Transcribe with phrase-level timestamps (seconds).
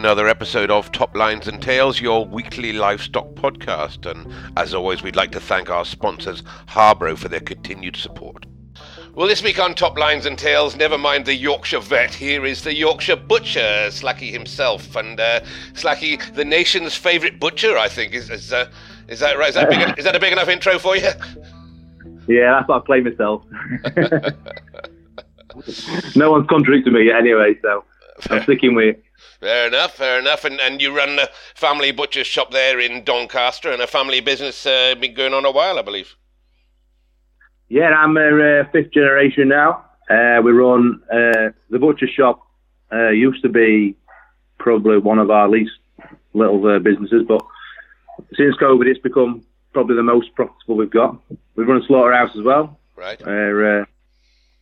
[0.00, 4.10] Another episode of Top Lines and Tails, your weekly livestock podcast.
[4.10, 8.46] And as always, we'd like to thank our sponsors, Harbro, for their continued support.
[9.12, 12.64] Well, this week on Top Lines and Tails, never mind the Yorkshire vet, here is
[12.64, 14.96] the Yorkshire butcher, Slacky himself.
[14.96, 15.40] And uh,
[15.74, 18.14] Slacky, the nation's favourite butcher, I think.
[18.14, 18.70] Is, is, uh,
[19.06, 19.50] is that right?
[19.50, 21.10] Is that, big, is that a big enough intro for you?
[22.26, 23.44] Yeah, that's what I claim myself.
[26.16, 27.84] no one's contradicted me yet anyway, so
[28.30, 29.04] I'm sticking with it.
[29.40, 30.44] Fair enough, fair enough.
[30.44, 34.66] And and you run a family butcher shop there in Doncaster, and a family business
[34.66, 36.14] uh, been going on a while, I believe.
[37.68, 39.84] Yeah, I'm a uh, fifth generation now.
[40.10, 42.46] Uh, we run uh, the butcher shop.
[42.92, 43.96] Uh, used to be
[44.58, 45.72] probably one of our least
[46.34, 47.40] little uh, businesses, but
[48.34, 51.16] since COVID, it's become probably the most profitable we've got.
[51.54, 52.78] We run a slaughterhouse as well.
[52.96, 53.22] Right.
[53.22, 53.86] Uh,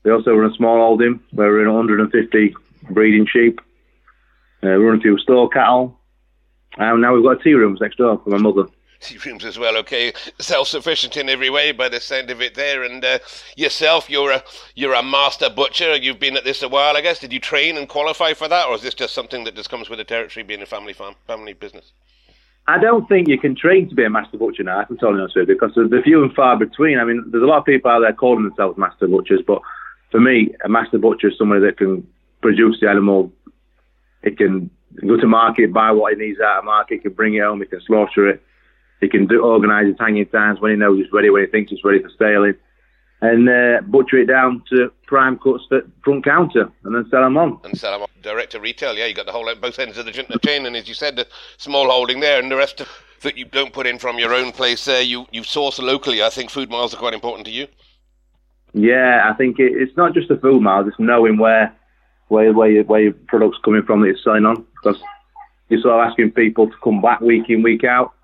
[0.04, 2.54] we also run a small holding where we're in 150
[2.90, 3.60] breeding sheep.
[4.62, 5.98] Uh, we run a few store cattle.
[6.76, 8.66] And now we've got tea rooms next door for my mother.
[9.00, 10.12] Tea rooms as well, okay.
[10.40, 12.82] Self-sufficient in every way by the sound of it there.
[12.82, 13.18] And uh,
[13.56, 14.42] yourself, you're a
[14.74, 15.96] you're a master butcher.
[15.96, 17.20] You've been at this a while, I guess.
[17.20, 19.88] Did you train and qualify for that, or is this just something that just comes
[19.88, 21.92] with the territory, being a family farm, family business?
[22.66, 25.36] I don't think you can train to be a master butcher now, I'm totally honest
[25.36, 26.98] with you, because they're few and far between.
[26.98, 29.62] I mean, there's a lot of people out there calling themselves master butchers, but
[30.10, 32.06] for me, a master butcher is somebody that can
[32.42, 33.32] produce the animal.
[34.22, 34.70] It can
[35.06, 37.60] go to market, buy what he needs out of market, he can bring it home,
[37.60, 38.42] he can slaughter it,
[39.00, 41.72] he can do, organise his hanging times when he knows it's ready, when he thinks
[41.72, 42.54] it's ready for staling,
[43.20, 47.36] and uh, butcher it down to prime cuts for front counter and then sell them
[47.36, 47.60] on.
[47.64, 50.06] And sell them on direct to retail, yeah, you got the whole both ends of
[50.06, 52.88] the chain, and as you said, the small holding there, and the rest of,
[53.22, 56.22] that you don't put in from your own place there, you, you source locally.
[56.22, 57.66] I think food miles are quite important to you.
[58.74, 61.74] Yeah, I think it, it's not just the food miles; it's knowing where
[62.28, 64.66] where where your, where your product's coming from that you're selling on.
[64.82, 65.00] Because
[65.68, 68.14] you're sort of asking people to come back week in week out.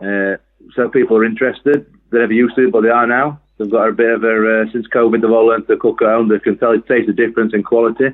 [0.00, 0.36] Uh,
[0.74, 1.86] so people are interested.
[2.10, 3.40] They never used to, but they are now.
[3.58, 5.20] They've got a bit of a uh, since COVID.
[5.20, 6.28] They've all learned to cook at home.
[6.28, 8.08] They can tell taste the difference in quality,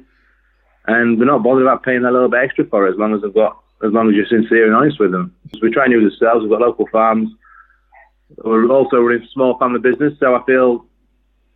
[0.87, 3.23] and they're not bothered about paying a little bit extra for it as long as
[3.23, 5.35] they've got as long as you're sincere and honest with them.
[5.55, 6.43] So we try and use ourselves.
[6.43, 7.31] We've got local farms.
[8.39, 10.85] We're also running a small family business, so I feel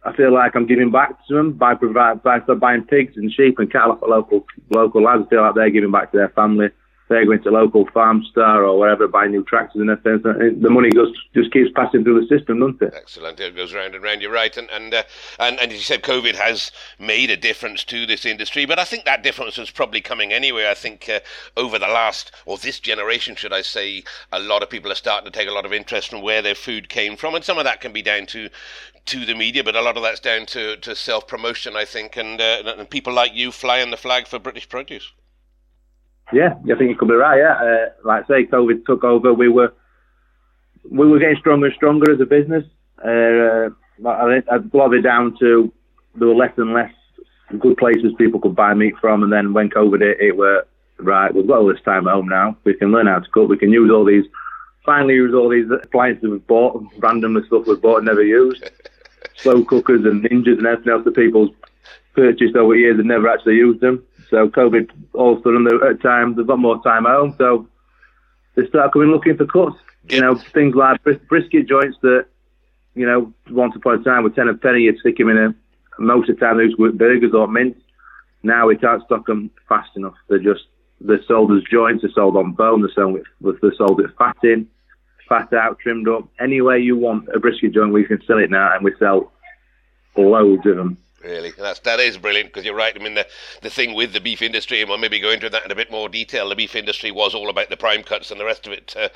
[0.03, 3.59] I feel like I'm giving back to them by provide, by buying pigs and sheep
[3.59, 5.25] and cattle a local local lads.
[5.27, 6.69] I feel like they're giving back to their family.
[7.11, 10.63] They're going to local farm star or wherever, buying new tractors and everything.
[10.63, 12.95] The money goes just keeps passing through the system, doesn't it?
[12.97, 13.41] Excellent.
[13.41, 14.23] It goes round and round.
[14.23, 15.03] You're right, and and uh,
[15.41, 18.65] and, and as you said, COVID has made a difference to this industry.
[18.65, 20.71] But I think that difference was probably coming anyway.
[20.71, 21.19] I think uh,
[21.57, 25.25] over the last or this generation, should I say, a lot of people are starting
[25.25, 27.65] to take a lot of interest in where their food came from, and some of
[27.65, 28.51] that can be down to
[29.07, 32.17] to the media, but a lot of that's down to, to self promotion, I think,
[32.17, 35.11] and, uh, and people like you flying the flag for British produce.
[36.33, 37.39] Yeah, I think you could be right.
[37.39, 39.35] Yeah, uh, like I say, COVID took over.
[39.35, 39.73] We were
[40.89, 42.65] we were getting stronger and stronger as a business.
[43.05, 43.71] Uh,
[44.09, 45.73] I think lot of it down to
[46.15, 46.93] there were less and less
[47.59, 50.67] good places people could buy meat from, and then when COVID hit, it were
[50.99, 51.35] right.
[51.35, 52.57] We've got all this time at home now.
[52.65, 53.49] We can learn how to cook.
[53.49, 54.25] We can use all these.
[54.87, 58.65] Finally, use all these appliances we've bought, randomly stuff we've bought and never used
[59.43, 61.51] slow cookers and ninjas and everything else that people's
[62.15, 64.05] purchased over years and never actually used them.
[64.29, 67.69] So COVID, all of a sudden, at times they've got more time at home, so
[68.55, 69.77] they start coming looking for cuts.
[70.09, 72.27] You know, things like bris- brisket joints that,
[72.95, 75.55] you know, once upon a time were ten a penny, you'd stick them in a.
[75.99, 77.77] Most of the time, were burgers or mince.
[78.43, 80.15] Now we can't stock them fast enough.
[80.29, 80.65] They're just
[81.01, 82.03] they're sold as joints.
[82.03, 82.81] They're sold on bone.
[82.81, 84.69] They're sold with they're sold with fat in
[85.31, 86.29] fat out, trimmed up.
[86.39, 89.33] Any way you want a brisket joint, we can sell it now, and we sell
[90.17, 90.99] loads of them.
[91.23, 92.97] Really, that's that is brilliant because you're right.
[92.99, 93.27] I mean, the
[93.61, 95.91] the thing with the beef industry, and we'll maybe go into that in a bit
[95.91, 96.49] more detail.
[96.49, 99.11] The beef industry was all about the prime cuts, and the rest of it uh,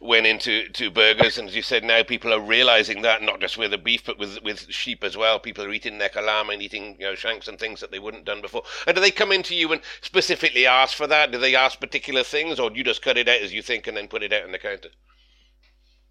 [0.00, 1.36] went into to burgers.
[1.36, 4.18] And as you said, now people are realizing that not just with the beef, but
[4.18, 5.38] with with sheep as well.
[5.38, 8.24] People are eating of lamb and eating you know shanks and things that they wouldn't
[8.24, 8.62] done before.
[8.86, 11.30] And do they come into you and specifically ask for that?
[11.30, 13.86] Do they ask particular things, or do you just cut it out as you think
[13.86, 14.88] and then put it out on the counter?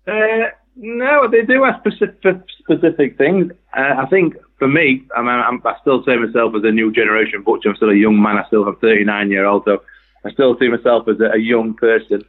[0.07, 3.51] Uh, no, they do have specific specific things.
[3.75, 6.91] Uh, I think for me, I mean, I'm, I still see myself as a new
[6.91, 7.69] generation butcher.
[7.69, 8.37] I'm still a young man.
[8.37, 9.83] I still have 39 year old, so
[10.25, 12.23] I still see myself as a, a young person.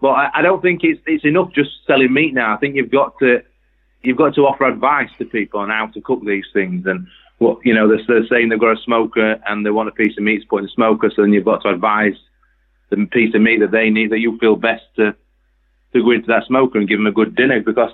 [0.00, 2.54] But I, I don't think it's it's enough just selling meat now.
[2.54, 3.42] I think you've got to
[4.02, 7.06] you've got to offer advice to people on how to cook these things and
[7.38, 10.16] what you know they're, they're saying they've got a smoker and they want a piece
[10.16, 12.14] of meat to put in the smoker, so then you've got to advise
[12.90, 15.14] the piece of meat that they need that you feel best to
[15.92, 17.90] to go into that smoker and give them a good dinner because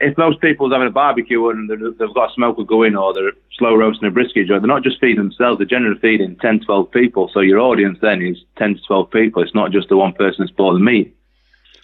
[0.00, 3.74] if most people's having a barbecue and they've got a smoker going or they're slow
[3.74, 7.30] roasting a brisket joint, they're not just feeding themselves, they're generally feeding 10, 12 people.
[7.32, 9.42] So your audience then is 10 to 12 people.
[9.42, 11.14] It's not just the one person that's bought the meat.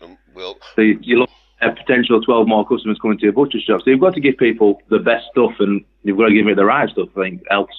[0.00, 1.30] Um, well, so you, you look
[1.60, 3.82] at potential 12 more customers coming to your butcher shop.
[3.84, 6.56] So you've got to give people the best stuff and you've got to give it
[6.56, 7.70] the right stuff, I think, else.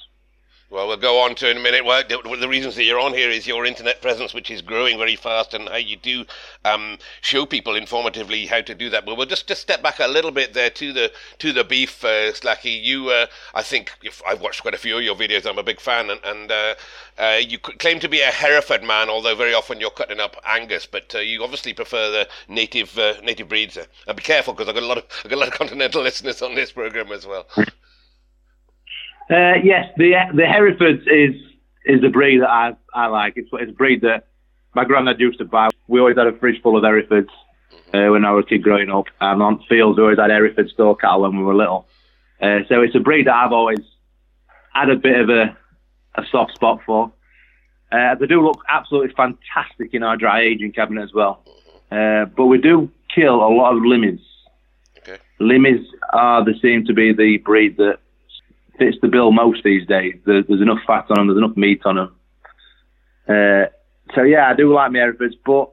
[0.70, 1.86] Well, we'll go on to in a minute.
[1.86, 5.16] Well, the reasons that you're on here is your internet presence, which is growing very
[5.16, 6.26] fast, and how you do
[6.66, 9.06] um, show people informatively how to do that.
[9.06, 12.04] But we'll just, just step back a little bit there to the to the beef,
[12.04, 12.84] uh, Slacky.
[12.84, 13.94] You, uh, I think
[14.28, 15.46] I've watched quite a few of your videos.
[15.46, 16.76] I'm a big fan, and, and uh,
[17.18, 20.86] uh you claim to be a Hereford man, although very often you're cutting up Angus.
[20.86, 23.78] But uh, you obviously prefer the native uh, native breeds.
[23.78, 26.02] And be careful because I've got a lot of I've got a lot of continental
[26.02, 27.48] listeners on this program as well.
[29.30, 31.36] Uh, yes, the the Hereford is
[31.86, 33.34] is a breed that I I like.
[33.36, 34.28] It's, it's a breed that
[34.74, 35.70] my granddad used to buy.
[35.88, 37.30] We always had a fridge full of Herefords
[37.94, 40.70] uh, when I was a kid growing up, and on fields we always had Hereford
[40.70, 41.88] store cattle when we were little.
[42.42, 43.80] Uh, so it's a breed that I've always
[44.74, 45.58] had a bit of a
[46.16, 47.12] a soft spot for.
[47.92, 51.44] Uh, they do look absolutely fantastic in our dry aging cabinet as well.
[51.92, 54.24] Uh, but we do kill a lot of limmets.
[55.00, 55.18] Okay.
[56.14, 58.00] Are they seem to be the breed that
[58.78, 60.16] fits the bill most these days.
[60.26, 62.16] There's, there's enough fat on them, there's enough meat on them.
[63.28, 63.66] Uh,
[64.16, 65.72] so yeah, I do like my Herefords, but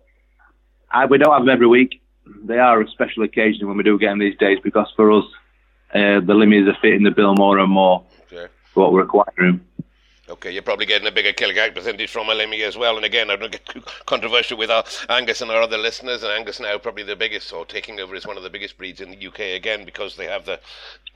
[0.90, 2.02] I, we don't have them every week.
[2.44, 5.24] They are a special occasion when we do get them these days because for us,
[5.94, 8.04] uh, the limits are fitting the bill more and more.
[8.32, 8.46] Okay.
[8.74, 9.60] What we're acquiring.
[10.26, 12.96] Okay, you're probably getting a bigger killing out percentage from a Limmy as well.
[12.96, 16.22] And again, I don't get too controversial with our Angus and our other listeners.
[16.22, 19.02] And Angus now probably the biggest, or taking over as one of the biggest breeds
[19.02, 20.58] in the UK again because they have the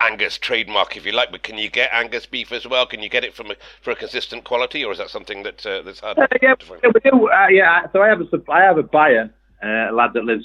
[0.00, 1.31] Angus trademark, if you like.
[1.31, 2.87] But can you get Angus beef as well?
[2.87, 5.64] Can you get it from a, for a consistent quality, or is that something that
[5.64, 6.19] uh, that's hard?
[6.19, 7.31] Uh, yeah, yeah, we do.
[7.31, 9.32] Uh, yeah, so I have a I have a buyer,
[9.64, 10.44] uh, a lad that lives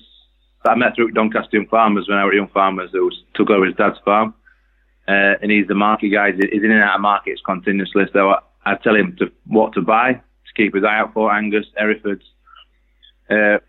[0.64, 3.66] that I met through Doncaster Young Farmers when I was young farmers who took over
[3.66, 4.34] his dad's farm.
[5.06, 6.32] Uh, and he's the market guy.
[6.32, 8.06] He's in and out of markets continuously.
[8.14, 8.40] So I
[8.84, 12.24] tell him to what to buy to keep his eye out for Angus, Herefords.
[13.30, 13.60] Uh,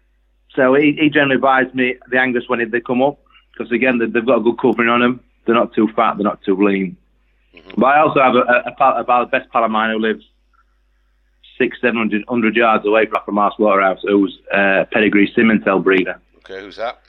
[0.55, 3.19] so he, he generally buys me the Angus when they come up
[3.53, 5.21] because again they've got a good covering on them.
[5.45, 6.97] They're not too fat, they're not too lean.
[7.55, 7.81] Mm-hmm.
[7.81, 10.25] But I also have a, a, a, about the best pal of mine who lives
[11.59, 16.21] six, seven hundred, hundred yards away from our slaughterhouse, who's a pedigree Simmental breeder.
[16.39, 17.01] Okay, who's that?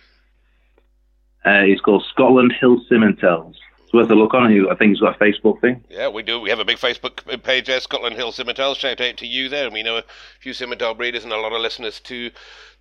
[1.44, 3.56] Uh, he's called Scotland Hill Simmentals
[3.96, 4.52] worth a look on.
[4.70, 5.84] I think he's got a Facebook thing.
[5.90, 6.40] Yeah, we do.
[6.40, 8.76] We have a big Facebook page there, Scotland Hill Simmental.
[8.76, 9.66] Shout out to you there.
[9.66, 10.04] And we know a
[10.40, 12.32] few Simmental breeders and a lot of listeners to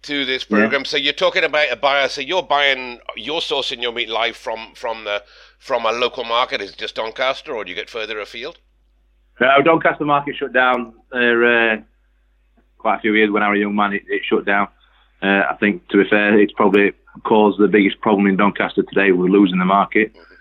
[0.02, 0.82] to this program.
[0.82, 0.88] Yeah.
[0.88, 2.08] So you're talking about a buyer.
[2.08, 5.22] So you're buying, you're sourcing your meat live from from the
[5.58, 6.60] from a local market.
[6.60, 8.58] Is it just Doncaster, or do you get further afield?
[9.40, 11.76] No, Doncaster market shut down uh,
[12.78, 13.92] quite a few years when I was a young man.
[13.94, 14.68] It, it shut down.
[15.22, 16.92] Uh, I think, to be fair, it's probably
[17.24, 19.12] caused the biggest problem in Doncaster today.
[19.12, 20.12] We're losing the market.
[20.12, 20.33] Mm-hmm.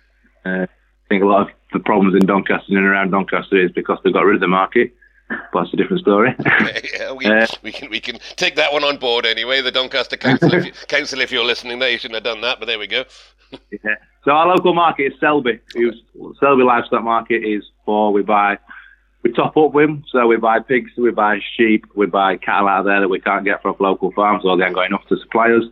[0.45, 4.00] Uh, I think a lot of the problems in Doncaster and around Doncaster is because
[4.04, 4.94] they've got rid of the market.
[5.30, 6.36] But that's a different story.
[6.94, 9.62] yeah, we, uh, we, can we can take that one on board anyway.
[9.62, 12.60] The Doncaster Council, if you, Council, if you're listening, there you shouldn't have done that,
[12.60, 13.06] but there we go.
[13.72, 13.95] yeah.
[14.25, 15.60] So our local market is Selby.
[15.75, 15.98] Okay.
[16.40, 18.57] Selby livestock market is for we buy
[19.24, 20.04] we top up with them.
[20.12, 23.46] So we buy pigs, we buy sheep, we buy cattle out there that we can't
[23.46, 25.63] get from local farms or they haven't got enough to supply us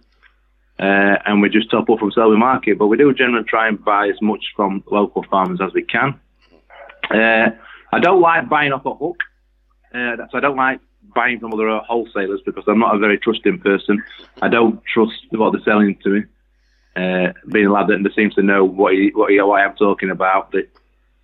[0.81, 2.79] uh, and we just top up from Selby Market.
[2.79, 6.19] But we do generally try and buy as much from local farmers as we can.
[7.09, 7.51] Uh,
[7.93, 9.17] I don't like buying off a hook,
[9.93, 10.79] uh, so I don't like
[11.13, 14.01] buying from other wholesalers because I'm not a very trusting person.
[14.41, 16.23] I don't trust what they're selling to me.
[16.95, 20.09] Uh, being a lad that seems to know what he, what, he, what I'm talking
[20.09, 20.51] about.
[20.51, 20.67] That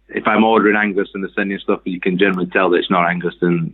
[0.09, 3.09] if I'm ordering Angus and they're sending stuff, you can generally tell that it's not
[3.09, 3.35] Angus.
[3.41, 3.73] And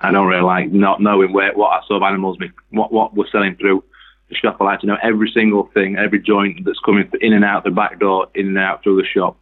[0.00, 2.38] I don't really like not knowing where what sort of animals,
[2.70, 3.82] what what we're selling through
[4.30, 4.56] the shop.
[4.60, 7.70] I like to know every single thing, every joint that's coming in and out the
[7.70, 9.36] back door, in and out through the shop.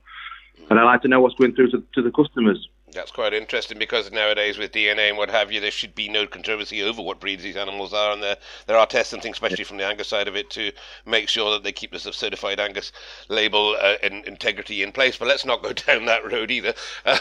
[0.71, 2.69] And I like to know what's going through to, to the customers.
[2.93, 6.27] That's quite interesting because nowadays with DNA and what have you, there should be no
[6.27, 9.65] controversy over what breeds these animals are, and there there are tests and things, especially
[9.65, 10.73] from the Angus side of it, to
[11.05, 12.93] make sure that they keep the certified Angus
[13.29, 15.17] label uh, and integrity in place.
[15.17, 16.75] But let's not go down that road either.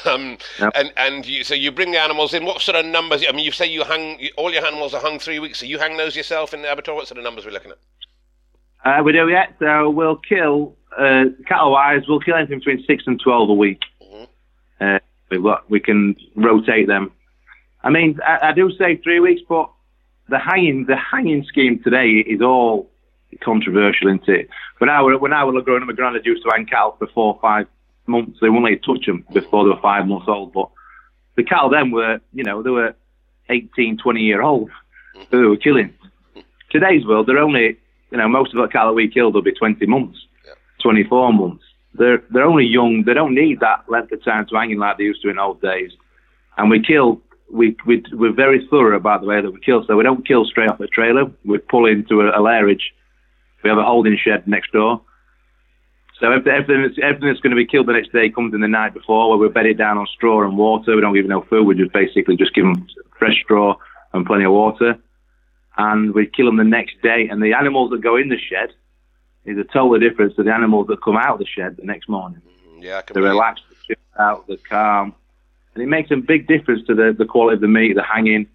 [0.05, 0.37] Um.
[0.75, 2.45] And and you, so you bring the animals in.
[2.45, 3.23] What sort of numbers?
[3.27, 5.59] I mean, you say you hang all your animals are hung three weeks.
[5.59, 6.95] So you hang those yourself in the abattoir.
[6.95, 7.77] What sort of numbers are we looking at?
[8.85, 9.47] Uh, we do, yeah.
[9.59, 12.03] So we'll kill uh, cattle wise.
[12.07, 13.81] We'll kill anything between six and twelve a week.
[14.01, 14.23] Mm-hmm.
[14.79, 17.11] Uh, We've got, we can rotate them.
[17.83, 19.69] I mean, I, I do say three weeks, but
[20.29, 22.89] the hanging the hanging scheme today is all
[23.41, 24.49] controversial, isn't it?
[24.79, 27.07] When I were when I was growing up, my granddad used to hang cattle for
[27.07, 27.67] four or five
[28.07, 28.39] months.
[28.41, 30.53] They wouldn't let you touch them before they were five months old.
[30.53, 30.69] But
[31.35, 32.95] the cattle then were, you know, they were
[33.49, 34.69] 18, 20 year old.
[35.15, 35.23] Mm-hmm.
[35.31, 35.93] They were killing.
[36.69, 37.77] Today's world, they're only,
[38.11, 40.19] you know, most of the cattle we killed will be 20 months,
[40.81, 41.63] 24 months.
[41.97, 43.03] They're they're only young.
[43.05, 45.39] They don't need that length of time to hang in like they used to in
[45.39, 45.91] old days.
[46.57, 47.21] And we kill.
[47.49, 49.85] We, we we're very thorough about the way that we kill.
[49.85, 51.31] So we don't kill straight off the trailer.
[51.45, 52.81] We pull into a, a lairage.
[53.63, 55.01] We have a holding shed next door.
[56.19, 58.93] So everything, everything that's going to be killed the next day comes in the night
[58.93, 60.95] before, where we bed it down on straw and water.
[60.95, 61.65] We don't give them no food.
[61.65, 62.87] We just basically just give them
[63.17, 63.75] fresh straw
[64.13, 64.97] and plenty of water,
[65.77, 67.27] and we kill them the next day.
[67.29, 68.73] And the animals that go in the shed
[69.47, 72.09] is a total difference to the animals that come out of the shed the next
[72.09, 72.41] morning.
[72.69, 75.15] Mm, yeah, they're relaxed, they're out, they're calm,
[75.73, 78.47] and it makes a big difference to the, the quality of the meat, the hanging,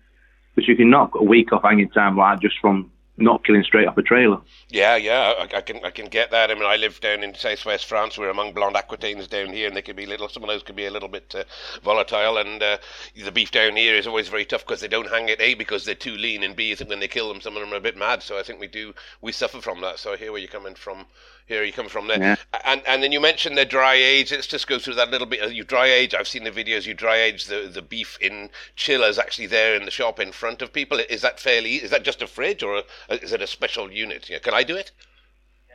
[0.54, 2.92] which you can knock a week off hanging time like just from
[3.22, 4.40] not killing straight up a trailer.
[4.68, 6.50] Yeah, yeah, I, I, can I can get that.
[6.50, 8.18] I mean, I live down in southwest France.
[8.18, 10.28] We're among blonde aquitaines down here, and they can be little.
[10.28, 11.44] Some of those can be a little bit uh,
[11.82, 12.78] volatile, and uh,
[13.16, 15.40] the beef down here is always very tough because they don't hang it.
[15.40, 17.72] A because they're too lean, and B is when they kill them, some of them
[17.72, 18.22] are a bit mad.
[18.22, 19.98] So I think we do we suffer from that.
[19.98, 21.06] So I hear where you're coming from.
[21.46, 22.36] Here you come from there, yeah.
[22.64, 24.30] and and then you mentioned the dry age.
[24.30, 25.52] Let's just go through that a little bit.
[25.52, 26.14] You dry age.
[26.14, 26.86] I've seen the videos.
[26.86, 30.62] You dry age the, the beef in chillers actually there in the shop in front
[30.62, 31.00] of people.
[31.10, 31.74] Is that fairly?
[31.74, 34.30] Is that just a fridge or a, Uh, is it a special unit?
[34.30, 34.90] Yeah, can I do it?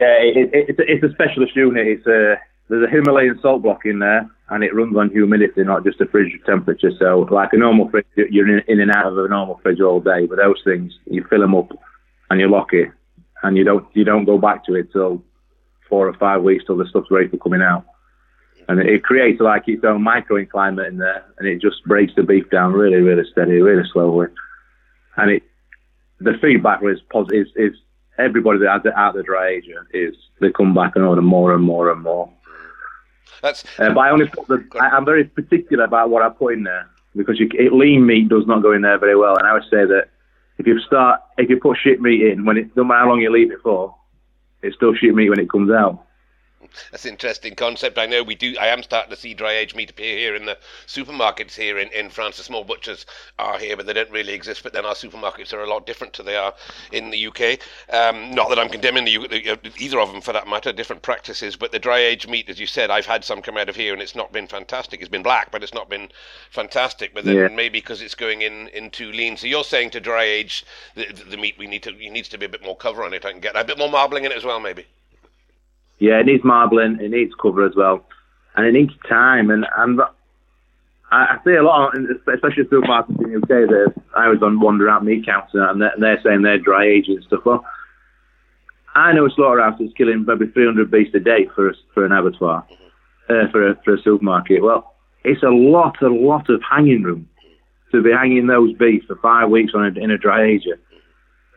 [0.02, 1.88] Yeah, it, it, it's, a, specialist unit.
[1.88, 2.36] It's a
[2.70, 6.06] there's a Himalayan salt block in there, and it runs on humidity, not just a
[6.06, 6.92] fridge temperature.
[7.00, 10.00] So, like a normal fridge, you're in, in and out of a normal fridge all
[10.00, 10.26] day.
[10.26, 11.70] But those things, you fill them up
[12.30, 12.90] and you lock it,
[13.44, 15.24] and you don't you don't go back to it till
[15.90, 17.86] four or five weeks till the stuff's ready for coming out.
[18.70, 22.50] And it, creates like its own microclimate in there, and it just breaks the beef
[22.50, 24.28] down really, really steady, really slowly.
[25.16, 25.44] And it,
[26.20, 27.48] the feedback is positive.
[27.48, 27.80] Is, is
[28.18, 31.22] everybody that has it out of the dry age is they come back and order
[31.22, 32.32] more and more and more.
[33.42, 33.64] That's.
[33.80, 34.66] Uh, but I only put the.
[34.80, 38.30] I, am very particular about what I put in there because you, it, lean meat
[38.30, 40.10] does not go in there very well, and I would say that
[40.58, 43.22] if you start if you put shit meat in when it no matter how long
[43.22, 43.96] you leave it for,
[44.62, 46.07] it's still shit meat when it comes out.
[46.92, 47.98] That's an interesting concept.
[47.98, 48.56] I know we do.
[48.60, 50.58] I am starting to see dry age meat appear here in the
[50.88, 52.38] supermarkets here in, in France.
[52.38, 53.06] The small butchers
[53.40, 54.64] are here, but they don't really exist.
[54.64, 56.54] But then our supermarkets are a lot different to they are
[56.92, 57.60] in the UK.
[57.94, 61.56] Um, not that I'm condemning the, uh, either of them for that matter, different practices.
[61.56, 63.94] But the dry age meat, as you said, I've had some come out of here,
[63.94, 65.02] and it's not been fantastic.
[65.02, 66.10] It's been black, but it's not been
[66.50, 67.14] fantastic.
[67.14, 67.48] But then yeah.
[67.48, 69.38] maybe because it's going in, in too lean.
[69.38, 70.66] So you're saying to dry age
[70.96, 73.14] the, the meat, we need to it needs to be a bit more cover on
[73.14, 73.26] it.
[73.26, 74.86] I can get a bit more marbling in it as well, maybe.
[76.00, 78.06] Yeah, it needs marbling, it needs cover as well,
[78.56, 79.50] and it needs time.
[79.50, 80.00] And and
[81.12, 81.94] I, I see a lot,
[82.34, 83.70] especially supermarkets in the UK.
[83.70, 87.16] That I was on Wander Out Meat Counter, and they're, they're saying they're dry aging
[87.16, 87.46] and stuff.
[87.46, 87.66] Well,
[88.96, 92.12] I know a slaughterhouse that's killing maybe 300 beasts a day for a, for an
[92.12, 92.66] abattoir,
[93.30, 94.64] uh, for a, for a supermarket.
[94.64, 97.30] Well, it's a lot, a lot of hanging room
[97.92, 100.80] to be hanging those beasts for five weeks on a, in a dry ager.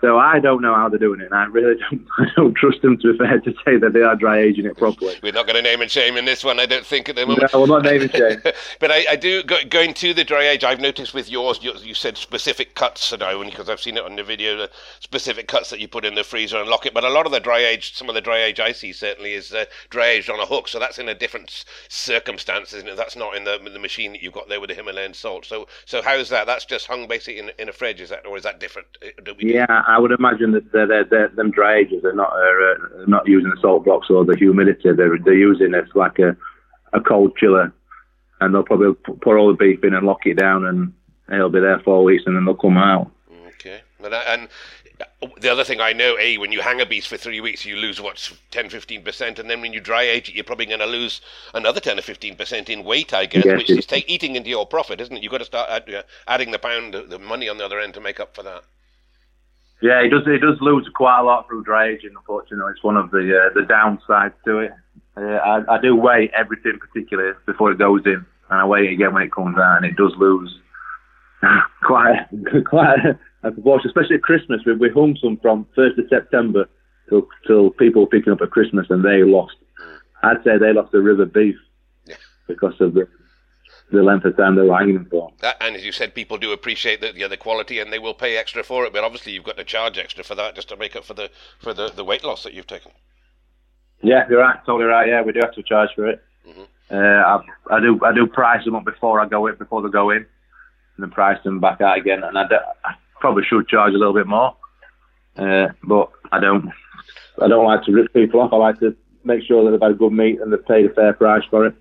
[0.00, 2.06] So I don't know how they're doing it, and I really don't.
[2.18, 4.76] I don't trust them to be fair to say that they are dry aging it
[4.76, 5.16] properly.
[5.22, 7.26] We're not going to name and shame in this one, I don't think at the
[7.26, 7.50] moment.
[7.52, 8.40] No, we're not naming shame.
[8.80, 10.64] but I, I, do go, going to the dry age.
[10.64, 13.96] I've noticed with yours, you, you said specific cuts, and I only because I've seen
[13.96, 16.86] it on the video, the specific cuts that you put in the freezer and lock
[16.86, 16.94] it.
[16.94, 19.34] But a lot of the dry age, some of the dry age I see certainly
[19.34, 22.96] is uh, dry aged on a hook, so that's in a different circumstance, isn't it?
[22.96, 25.44] That's not in the the machine that you've got there with the Himalayan salt.
[25.44, 26.46] So so how's that?
[26.46, 28.88] That's just hung basically in, in a fridge, is that, or is that different?
[29.04, 33.04] Uh, yeah, I would imagine that they're, they're, they're, them dry ages are not uh,
[33.06, 34.92] not using the salt blocks or the humidity.
[34.92, 36.36] They're they're using it like a
[36.92, 37.72] a cold chiller,
[38.40, 40.92] and they'll probably pour all the beef in and lock it down, and
[41.32, 43.10] it'll be there four weeks, and then they'll come out.
[43.48, 44.48] Okay, and, and
[45.40, 47.76] the other thing I know, a when you hang a beast for three weeks, you
[47.76, 50.80] lose what 10, 15 percent, and then when you dry age it, you're probably going
[50.80, 51.20] to lose
[51.54, 54.50] another ten or fifteen percent in weight, I guess, yes, which is take, eating into
[54.50, 55.22] your profit, isn't it?
[55.22, 57.94] You've got to start add, uh, adding the pound, the money on the other end
[57.94, 58.64] to make up for that.
[59.82, 60.24] Yeah, he does.
[60.26, 62.10] He does lose quite a lot through dry aging.
[62.16, 64.72] Unfortunately, it's one of the uh, the downsides to it.
[65.16, 68.92] Uh, I, I do weigh everything particularly before it goes in, and I weigh it
[68.92, 70.58] again when it comes out, and it does lose
[71.82, 72.26] quite
[72.68, 72.98] quite
[73.42, 74.60] a proportion, especially at Christmas.
[74.66, 76.68] We, we hung some from first of September
[77.08, 79.56] till till people were picking up at Christmas, and they lost.
[80.22, 81.56] I'd say they lost a river beef
[82.46, 83.08] because of the
[83.92, 85.32] the length of time they're hanging for.
[85.40, 88.14] That, and as you said, people do appreciate the, the, the quality, and they will
[88.14, 88.92] pay extra for it.
[88.92, 91.30] But obviously, you've got to charge extra for that just to make up for the
[91.58, 92.92] for the, the weight loss that you've taken.
[94.02, 95.08] Yeah, you're right, totally right.
[95.08, 96.22] Yeah, we do have to charge for it.
[96.48, 96.62] Mm-hmm.
[96.90, 99.90] Uh, I, I, do I do price them up before I go in before they
[99.90, 100.26] go in, and
[100.98, 102.22] then price them back out again.
[102.24, 104.56] And I, do, I probably should charge a little bit more,
[105.36, 106.70] uh, but I don't.
[107.40, 108.52] I don't like to rip people off.
[108.52, 108.94] I like to
[109.24, 111.66] make sure that they've had a good meat and they've paid a fair price for
[111.66, 111.74] it.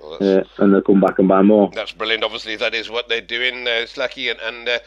[0.00, 1.70] Well, and they'll come back and buy more.
[1.72, 2.24] That's brilliant.
[2.24, 4.30] Obviously, that is what they're doing, uh, Slacky.
[4.30, 4.78] And, and uh,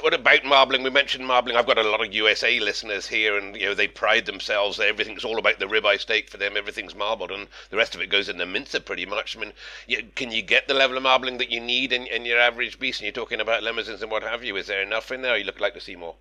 [0.00, 0.82] what about marbling?
[0.82, 1.56] We mentioned marbling.
[1.56, 4.78] I've got a lot of USA listeners here, and you know they pride themselves.
[4.78, 6.56] Everything's all about the ribeye steak for them.
[6.56, 9.36] Everything's marbled, and the rest of it goes in the mincer pretty much.
[9.36, 9.52] I mean,
[9.86, 12.78] you, can you get the level of marbling that you need in, in your average
[12.78, 13.00] beast?
[13.00, 14.56] And you're talking about Limousins and what have you.
[14.56, 15.34] Is there enough in there?
[15.34, 16.14] Or you look like to see more.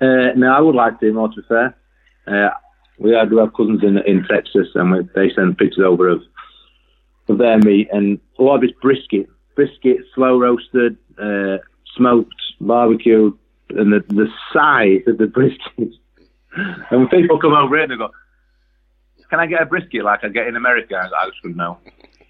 [0.00, 1.28] Uh, no, I would like to see more.
[1.28, 1.76] To be fair,
[2.26, 2.50] uh,
[2.98, 6.22] we have, we have cousins in in Texas, and we, they send pictures over of
[7.32, 10.96] of their meat, and a lot of it's brisket, brisket, slow roasted.
[11.18, 11.58] Uh,
[11.96, 13.36] smoked, barbecued,
[13.70, 15.94] and the, the size of the brisket.
[16.90, 18.10] and when people come over here, and they go,
[19.30, 21.78] "Can I get a brisket like I get in America?" I just go, "No,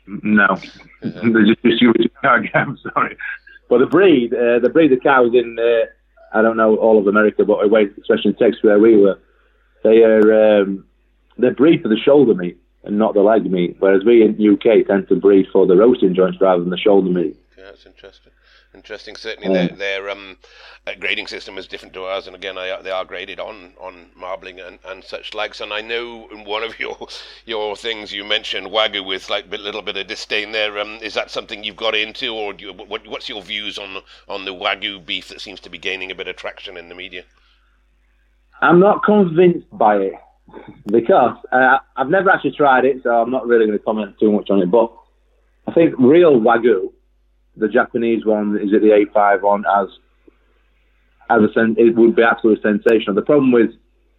[0.06, 0.56] no."
[1.02, 3.16] they just assume I'm sorry,
[3.68, 7.06] but the breed, uh, the breed of cows in, uh, I don't know all of
[7.06, 9.18] America, but especially in Texas where we were,
[9.82, 10.84] they are um,
[11.38, 14.86] they breed for the shoulder meat and not the leg meat, whereas we in UK
[14.86, 17.36] tend to breed for the roasting joints rather than the shoulder meat.
[17.56, 18.32] Yeah, that's interesting.
[18.74, 19.16] Interesting.
[19.16, 20.38] Certainly, their, their um,
[20.86, 24.06] uh, grading system is different to ours, and again, I, they are graded on, on
[24.16, 25.60] marbling and, and such likes.
[25.60, 26.96] And I know in one of your
[27.44, 30.78] your things you mentioned wagyu with like a little bit of disdain there.
[30.78, 34.46] Um, is that something you've got into, or you, what, what's your views on on
[34.46, 37.24] the wagyu beef that seems to be gaining a bit of traction in the media?
[38.62, 40.14] I'm not convinced by it
[40.86, 44.32] because uh, I've never actually tried it, so I'm not really going to comment too
[44.32, 44.70] much on it.
[44.70, 44.92] But
[45.66, 46.92] I think real wagyu
[47.56, 49.88] the Japanese one is it the A5 one as
[51.30, 53.14] as a sen- it would be absolutely sensational.
[53.14, 53.70] The problem with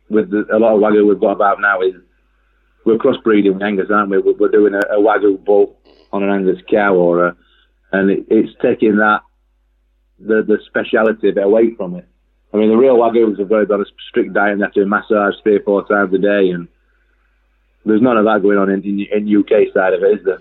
[0.09, 1.93] with the, a lot of wagyu we've got about now is
[2.85, 4.19] we're crossbreeding with Angus, aren't we?
[4.19, 5.77] We're, we're doing a, a wagyu bull
[6.11, 7.37] on an Angus cow, or a,
[7.91, 9.21] and it, it's taking that
[10.19, 12.07] the the speciality away from it.
[12.53, 14.85] I mean, the real wagyus have very got a strict diet and they have to
[14.85, 16.67] massage three or four times a day, and
[17.85, 20.39] there's none of that going on in, in, in UK side of it, is there?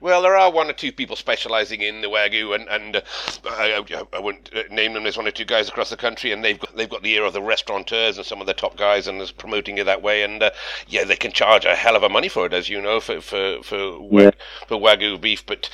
[0.00, 3.00] Well, there are one or two people specialising in the wagyu, and and uh,
[3.44, 5.02] I, I, won't uh, name them.
[5.02, 7.24] There's one or two guys across the country, and they've got they've got the ear
[7.24, 10.22] of the restaurateurs and some of the top guys, and is promoting it that way.
[10.22, 10.52] And uh,
[10.86, 13.20] yeah, they can charge a hell of a money for it, as you know, for
[13.20, 14.30] for for, yeah.
[14.68, 15.44] for wagyu beef.
[15.44, 15.68] But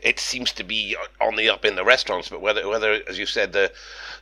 [0.00, 2.28] it seems to be on the up in the restaurants.
[2.28, 3.72] But whether whether, as you said, the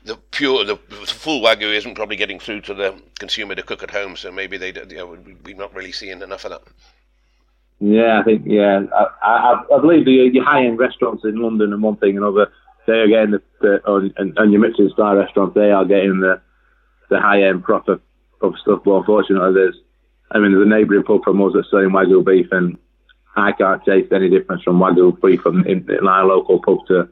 [0.05, 3.91] the pure the full wagyu isn't probably getting through to the consumer to cook at
[3.91, 4.17] home.
[4.17, 6.63] So maybe they you know, we're not really seeing enough of that.
[7.81, 8.83] Yeah, I think yeah.
[8.93, 12.25] I, I, I believe the your high end restaurants in London and one thing and
[12.25, 12.51] other,
[12.87, 16.41] they are getting the, the and, and your Michelin star restaurants, they are getting the
[17.09, 18.01] the high end proper
[18.41, 18.81] proper stuff.
[18.85, 19.77] But unfortunately, there's
[20.31, 22.77] I mean, there's a neighbouring pub from us that's selling wagyu beef, and
[23.37, 27.09] I can't taste any difference from wagyu beef from in, in our local pub to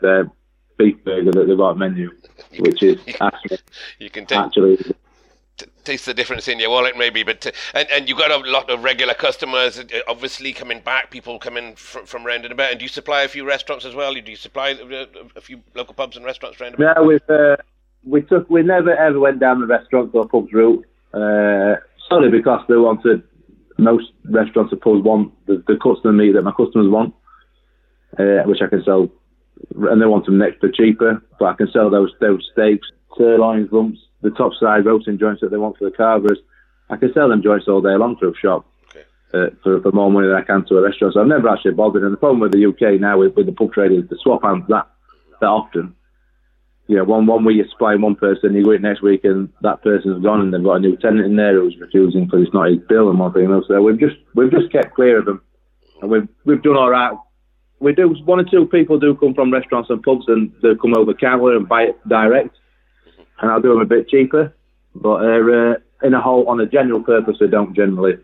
[0.00, 0.30] their
[0.78, 2.10] beef burger that they've got menu,
[2.58, 3.58] which is actually,
[3.98, 4.78] you can take, actually
[5.84, 7.22] taste the difference in your wallet, maybe.
[7.22, 11.10] But uh, and and you got a lot of regular customers, uh, obviously coming back.
[11.10, 12.70] People coming from, round and about.
[12.70, 14.14] And do you supply a few restaurants as well?
[14.14, 16.74] Do you supply a, a few local pubs and restaurants around?
[16.74, 16.96] About?
[16.96, 17.56] Yeah, we've uh,
[18.04, 20.84] we took we never ever went down the restaurants or pubs route.
[21.14, 21.76] Uh,
[22.08, 23.22] solely because they wanted
[23.78, 27.14] most restaurants or pubs want the, the cuts of meat that my customers want,
[28.18, 29.10] uh, which I can sell,
[29.74, 31.22] and they want them next to cheaper.
[31.38, 35.50] But I can sell those those steaks, sirloins, lumps the top side roasting joints that
[35.50, 36.38] they want for the carvers.
[36.88, 39.04] I can sell them joints all day long to a shop okay.
[39.34, 41.14] uh, for, for more money than I can to a restaurant.
[41.14, 42.02] So I've never actually bothered.
[42.02, 44.42] And the problem with the UK now with, with the pub trade is the swap
[44.42, 44.88] hands that
[45.40, 45.94] that often.
[46.88, 49.48] You know, one one week you supply one person, you go in next week and
[49.62, 52.54] that person's gone, and they've got a new tenant in there who's refusing because it's
[52.54, 53.64] not his bill and one thing else.
[53.68, 55.42] So we've just we've just kept clear of them,
[56.00, 57.16] and we've we've done all right.
[57.80, 60.94] We do one or two people do come from restaurants and pubs, and they come
[60.94, 62.56] over counter and buy it direct
[63.40, 64.54] and I'll do them a bit cheaper.
[64.94, 68.18] But uh, in a whole, on a general purpose, they don't generally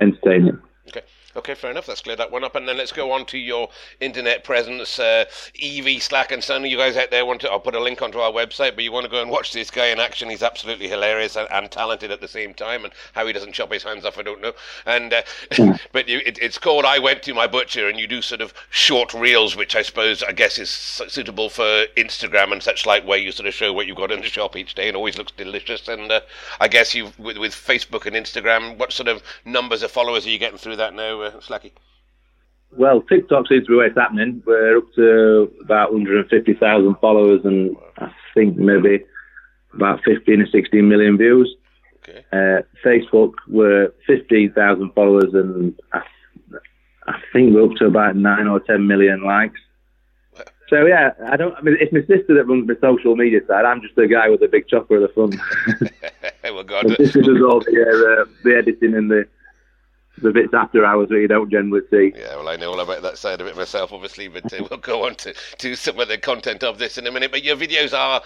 [0.00, 0.54] entertain it.
[0.88, 1.06] Okay.
[1.38, 1.86] Okay, fair enough.
[1.86, 3.68] Let's clear that one up, and then let's go on to your
[4.00, 4.98] internet presence.
[4.98, 5.24] Uh,
[5.54, 7.50] Evie Slack and Son, you guys out there want to?
[7.50, 9.70] I'll put a link onto our website, but you want to go and watch this
[9.70, 10.30] guy in action.
[10.30, 13.72] He's absolutely hilarious and, and talented at the same time, and how he doesn't chop
[13.72, 14.52] his hands off, I don't know.
[14.84, 15.22] And uh,
[15.92, 18.52] but you, it, it's called "I Went to My Butcher," and you do sort of
[18.68, 23.16] short reels, which I suppose I guess is suitable for Instagram and such like, where
[23.16, 25.30] you sort of show what you've got in the shop each day, and always looks
[25.30, 25.86] delicious.
[25.86, 26.22] And uh,
[26.58, 30.30] I guess you with, with Facebook and Instagram, what sort of numbers of followers are
[30.30, 31.27] you getting through that now?
[31.34, 31.72] Uh, Slacky?
[32.76, 34.42] Well, TikTok seems to be where it's happening.
[34.44, 39.04] We're up to about 150,000 followers and I think maybe
[39.72, 41.54] about 15 or 16 million views.
[41.98, 42.24] Okay.
[42.32, 46.02] Uh, Facebook, we're 15,000 followers and I,
[47.06, 49.60] I, think we're up to about 9 or 10 million likes.
[50.68, 51.54] So yeah, I don't.
[51.56, 53.64] I mean, it's my sister that runs the social media side.
[53.64, 55.34] I'm just the guy with the big chopper at the front.
[56.44, 59.26] well, God, this is all the, uh, the editing and the
[60.22, 62.12] the bits after hours that you don't generally see.
[62.16, 64.80] Yeah, well, I know all about that side of it myself, obviously, but uh, we'll
[64.80, 67.30] go on to, to some of the content of this in a minute.
[67.30, 68.22] But your videos are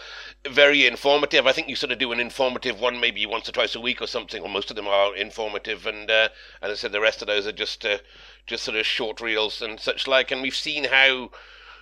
[0.48, 1.46] very informative.
[1.46, 4.00] I think you sort of do an informative one maybe once or twice a week
[4.00, 5.87] or something, or most of them are informative.
[5.87, 6.28] And uh,
[6.61, 7.98] as I said, the rest of those are just uh,
[8.46, 10.31] just sort of short reels and such like.
[10.31, 11.31] And we've seen how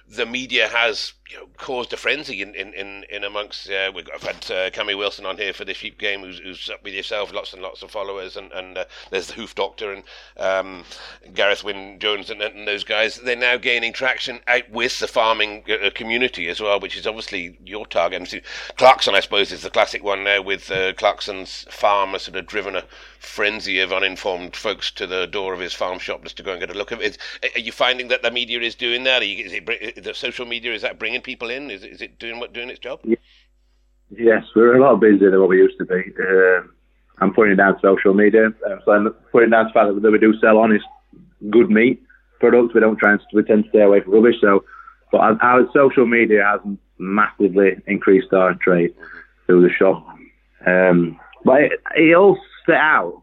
[0.09, 3.71] the media has you know, caused a frenzy in in in, in amongst.
[3.71, 6.83] Uh, we've had uh, Cammy Wilson on here for the sheep game, who's, who's up
[6.83, 10.03] with yourself, lots and lots of followers, and and uh, there's the Hoof Doctor and
[10.39, 10.85] um,
[11.33, 13.17] Gareth Wyn Jones and, and, those guys.
[13.17, 17.59] They're now gaining traction out with the farming uh, community as well, which is obviously
[17.65, 18.33] your target.
[18.33, 18.43] And
[18.77, 22.47] Clarkson, I suppose, is the classic one now with uh, Clarkson's farm has sort of
[22.47, 22.85] driven a
[23.21, 26.61] frenzy of uninformed folks to the door of his farm shop just to go and
[26.61, 27.19] get a look at it.
[27.55, 29.27] Are you finding that the media is doing that?
[29.27, 31.71] You, is it the social media is that bringing people in?
[31.71, 33.01] Is, is it doing what doing its job?
[34.11, 36.03] Yes, we're a lot busier than what we used to be.
[36.19, 36.63] Uh,
[37.21, 38.49] I'm putting down social media.
[38.49, 40.85] Uh, so I'm putting down the fact that we do sell honest,
[41.51, 42.03] good meat
[42.41, 42.75] products.
[42.75, 44.37] We don't try and we tend to stay away from rubbish.
[44.41, 44.65] So,
[45.13, 46.61] but our, social media has
[46.99, 48.95] massively increased our trade
[49.47, 50.07] through the shop.
[50.67, 53.23] Um, but it, it all set out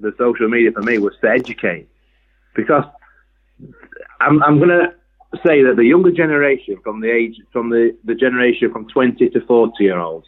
[0.00, 1.88] the social media for me was to educate
[2.54, 2.84] because
[4.20, 4.94] I'm, I'm to
[5.36, 9.40] say that the younger generation from the age from the, the generation from 20 to
[9.46, 10.26] 40 year olds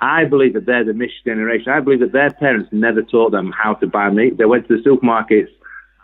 [0.00, 1.72] I believe that they're the missed generation.
[1.72, 4.36] I believe that their parents never taught them how to buy meat.
[4.36, 5.48] They went to the supermarkets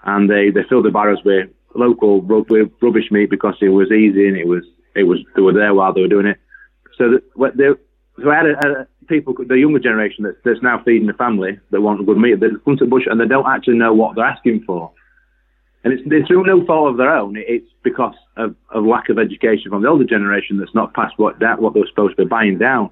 [0.05, 4.27] and they, they filled the barrels with local with rubbish meat because it was easy
[4.27, 4.65] and it was
[4.97, 6.39] it was they were there while they were doing it.
[6.97, 10.83] So that, they, so I had a, a people, the younger generation that's, that's now
[10.83, 12.41] feeding the family that want good meat.
[12.41, 14.93] They come to the bush and they don't actually know what they're asking for.
[15.83, 17.37] And it's, it's through no fault of their own.
[17.37, 21.39] It's because of, of lack of education from the older generation that's not passed what
[21.41, 22.91] that what they were supposed to be buying down.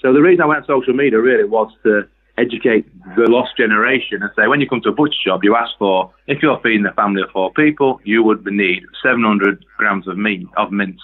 [0.00, 2.86] So the reason I went on social media really was to educate
[3.16, 6.12] the lost generation and say when you come to a butcher shop, you ask for
[6.26, 10.46] if you're feeding a family of four people, you would need 700 grams of meat
[10.56, 11.00] of mince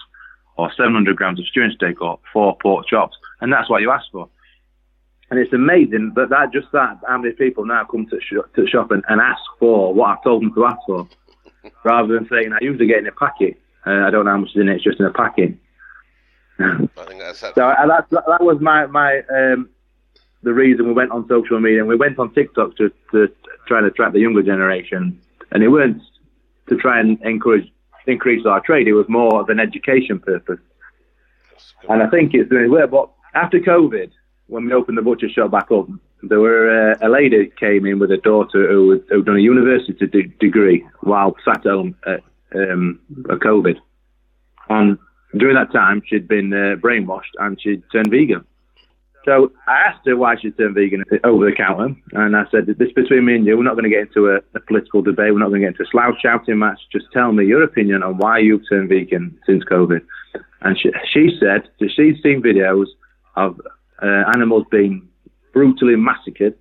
[0.56, 4.06] or 700 grams of stewing steak or four pork chops, and that's what you ask
[4.10, 4.28] for.
[5.30, 8.62] And it's amazing that that just that how many people now come to, sh- to
[8.62, 11.08] the shop and, and ask for what I've told them to ask for,
[11.84, 13.60] rather than saying I usually get in a packet.
[13.86, 15.54] Uh, I don't know how much is in it; it's just in a packet.
[16.60, 19.68] I think that's, that's so uh, that, that was my my um,
[20.42, 23.28] the reason we went on social media and we went on TikTok to to
[23.66, 25.20] try and attract the younger generation,
[25.52, 26.02] and it weren't
[26.68, 27.70] to try and encourage
[28.06, 28.88] increase our trade.
[28.88, 30.60] It was more of an education purpose,
[31.88, 32.86] and I think it's doing well.
[32.86, 34.10] But after COVID,
[34.48, 35.86] when we opened the butcher shop back up,
[36.22, 39.40] there were uh, a lady came in with a daughter who had, who'd done a
[39.40, 42.20] university de- degree while sat home at,
[42.54, 43.76] um, at COVID,
[44.68, 44.98] and
[45.36, 48.44] during that time, she'd been uh, brainwashed and she'd turned vegan.
[49.24, 52.92] So I asked her why she'd turned vegan over the counter, and I said, "This
[52.92, 53.56] between me and you.
[53.56, 55.34] We're not going to get into a, a political debate.
[55.34, 56.80] We're not going to get into a slouch shouting match.
[56.90, 60.00] Just tell me your opinion on why you've turned vegan since COVID."
[60.62, 62.86] And she, she said that she'd seen videos
[63.36, 63.60] of
[64.02, 65.08] uh, animals being
[65.52, 66.56] brutally massacred.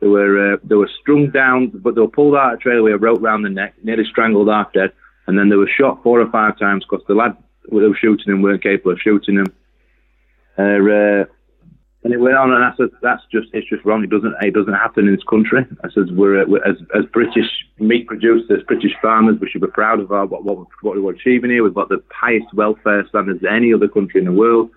[0.00, 2.82] They were uh, they were strung down, but they were pulled out of a trailer
[2.82, 4.92] with a rope round the neck, nearly strangled half dead,
[5.26, 7.36] and then they were shot four or five times because the lad
[7.70, 9.52] they were shooting them weren't capable of shooting them.
[10.58, 11.24] Uh,
[12.04, 14.04] and it went on, and I said, "That's just it's just wrong.
[14.04, 17.48] It doesn't it doesn't happen in this country." I said, "We're, we're as as British
[17.78, 21.50] meat producers, British farmers, we should be proud of our what what, what we're achieving
[21.50, 21.64] here.
[21.64, 24.70] We've got the highest welfare standards any other country in the world.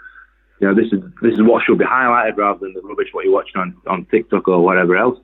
[0.60, 3.26] You know, this is this is what should be highlighted rather than the rubbish what
[3.26, 5.20] you're watching on on TikTok or whatever else."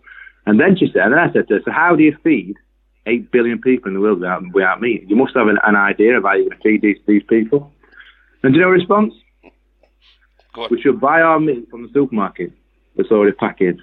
[0.46, 2.58] And then she said, and then I said to her, "So how do you feed
[3.06, 5.06] eight billion people in the world without, without meat.
[5.08, 7.72] You must have an, an idea of how you're going to feed these, these people.
[8.42, 9.14] And do you know a response?
[10.70, 12.52] We should buy our meat from the supermarket
[12.96, 13.82] that's already packaged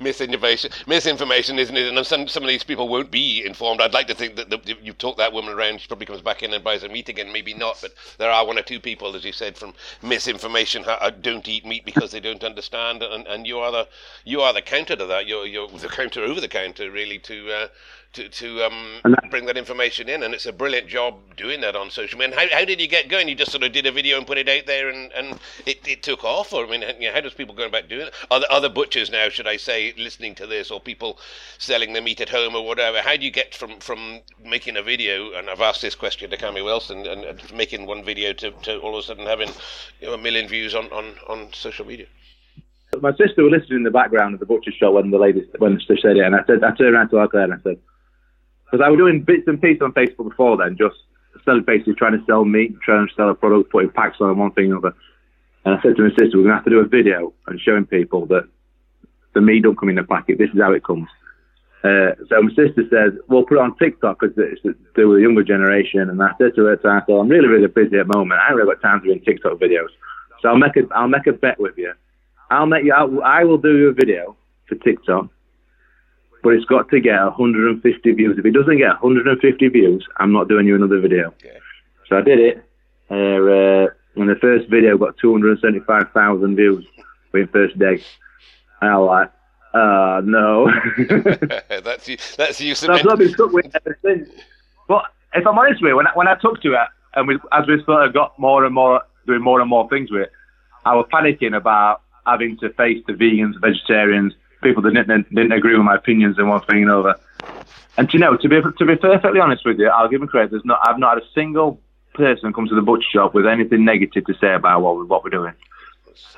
[0.00, 1.92] misinformation, misinformation, isn't it?
[1.92, 3.80] And some some of these people won't be informed.
[3.80, 5.80] I'd like to think that the, you've talked that woman around.
[5.80, 7.32] She probably comes back in and buys a meat again.
[7.32, 11.10] Maybe not, but there are one or two people, as you said, from misinformation uh,
[11.10, 13.02] don't eat meat because they don't understand.
[13.02, 13.88] And, and you are the
[14.24, 15.26] you are the counter to that.
[15.26, 17.68] You're you're the counter over the counter, really, to uh,
[18.12, 21.76] to to um, that, bring that information in, and it's a brilliant job doing that
[21.76, 22.38] on social media.
[22.38, 23.28] And how, how did you get going?
[23.28, 25.86] You just sort of did a video and put it out there, and, and it,
[25.86, 26.52] it took off.
[26.52, 28.14] Or I mean, how does people go about doing it?
[28.30, 31.18] Other other butchers now, should I say, listening to this, or people
[31.58, 33.02] selling the meat at home or whatever?
[33.02, 35.32] How do you get from from making a video?
[35.32, 38.78] And I've asked this question to Cammy Wilson, and, and making one video to, to
[38.78, 39.50] all of a sudden having
[40.00, 42.06] you know, a million views on, on, on social media.
[43.00, 45.78] My sister was listening in the background of the butcher shop when the lady when
[45.78, 47.78] she said it, and I said I turned around to her and I said
[48.66, 50.96] because I was doing bits and pieces on Facebook before then, just
[51.66, 54.72] basically trying to sell meat, trying to sell a product, putting packs on one thing
[54.72, 54.94] or another.
[55.64, 57.60] And I said to my sister, we're going to have to do a video and
[57.60, 58.48] showing people that
[59.34, 60.38] the meat don't come in a packet.
[60.38, 61.08] This is how it comes.
[61.84, 65.18] Uh, so my sister says, "Well, put it on TikTok because it's to do with
[65.18, 68.08] the younger generation." And I said to her, "I thought I'm really, really busy at
[68.08, 68.40] the moment.
[68.40, 69.90] I haven't really got time to do TikTok videos.
[70.40, 71.92] So I'll make a, I'll make a bet with you.
[72.50, 72.92] I'll make you.
[72.92, 74.36] I'll, I will do your video
[74.68, 75.28] for TikTok,
[76.42, 78.38] but it's got to get 150 views.
[78.38, 81.58] If it doesn't get 150 views, I'm not doing you another video." Okay.
[82.08, 82.64] So I did it.
[83.10, 86.86] Uh, uh, and the first video got 275,000 views
[87.32, 88.02] within first day.
[88.80, 89.32] And I was like,
[89.74, 90.70] uh, no.
[91.84, 92.16] that's you.
[92.36, 92.74] That's you.
[92.74, 94.30] so I've not been stuck with it ever since.
[94.88, 97.38] But if I'm honest with you, when I, when I took to it, and we,
[97.52, 100.32] as we sort of got more and more, doing more and more things with it,
[100.84, 105.76] I was panicking about having to face the vegans, vegetarians, people that didn't, didn't agree
[105.76, 107.14] with my opinions and one thing and over.
[107.98, 110.50] And you know, to be to be perfectly honest with you, I'll give them credit.
[110.50, 111.80] There's not, I've not had a single
[112.14, 115.24] person come to the butcher shop with anything negative to say about what we, what
[115.24, 115.54] we're doing.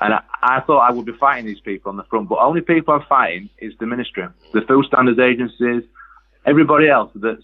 [0.01, 2.61] And I, I thought I would be fighting these people on the front, but only
[2.61, 5.83] people I'm fighting is the ministry, the food standards agencies,
[6.45, 7.43] everybody else that's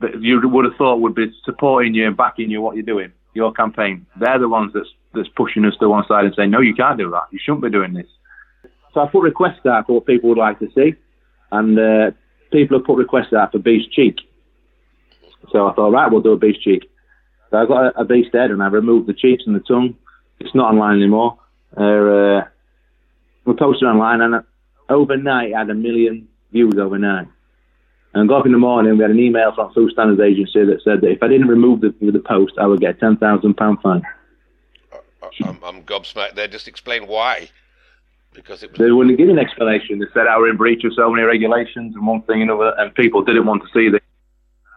[0.00, 3.12] that you would have thought would be supporting you and backing you what you're doing,
[3.32, 4.06] your campaign.
[4.16, 6.98] They're the ones that's that's pushing us to one side and saying, no, you can't
[6.98, 7.28] do that.
[7.30, 8.06] You shouldn't be doing this.
[8.96, 10.94] So I put requests out for what people would like to see,
[11.52, 12.12] and uh,
[12.50, 14.16] people have put requests out for beef cheek.
[15.52, 16.88] So I thought, right, we'll do a beef cheek.
[17.50, 19.98] So I got a, a beast head and I removed the cheeks and the tongue.
[20.40, 21.38] It's not online anymore.
[21.76, 22.48] Uh,
[23.44, 24.42] we posted online and
[24.88, 27.28] overnight I had a million views overnight.
[28.14, 30.80] And got up in the morning, we had an email from Food Standards Agency that
[30.82, 34.02] said that if I didn't remove the, the post, I would get a £10,000 fine.
[35.44, 36.48] I'm, I'm gobsmacked there.
[36.48, 37.50] Just explain why.
[38.36, 38.78] Because it was...
[38.78, 39.98] They wouldn't give an explanation.
[39.98, 42.74] They said I were in breach of so many regulations and one thing and another,
[42.78, 44.02] and people didn't want to see this.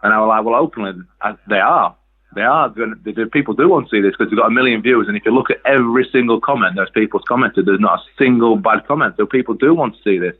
[0.02, 1.94] And I was like, well, openly, uh, they are.
[2.34, 2.68] They are.
[2.70, 5.24] The people do want to see this because they've got a million views, and if
[5.24, 9.14] you look at every single comment those people's commented, there's not a single bad comment.
[9.16, 10.36] So people do want to see this.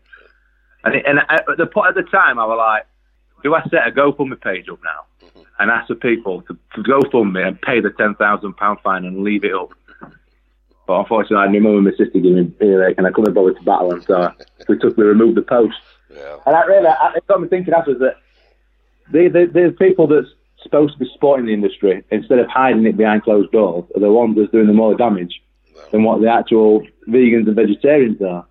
[0.84, 2.86] And, it, and at the point at the time, I was like,
[3.42, 5.42] do I set a GoFundMe page up now mm-hmm.
[5.58, 9.24] and ask the people to, to GoFundMe and pay the ten thousand pound fine and
[9.24, 9.70] leave it up?
[10.90, 13.32] But unfortunately, I had my mum and my sister giving me earache, and I couldn't
[13.32, 14.34] bother to battle them, so
[14.68, 15.78] we took we removed the post.
[16.12, 16.38] Yeah.
[16.44, 18.16] And that really, it got me thinking afterwards that
[19.12, 20.26] the the, the people that's
[20.60, 24.10] supposed to be supporting the industry instead of hiding it behind closed doors are the
[24.10, 25.40] ones that's doing the more damage
[25.92, 28.44] than what the actual vegans and vegetarians are.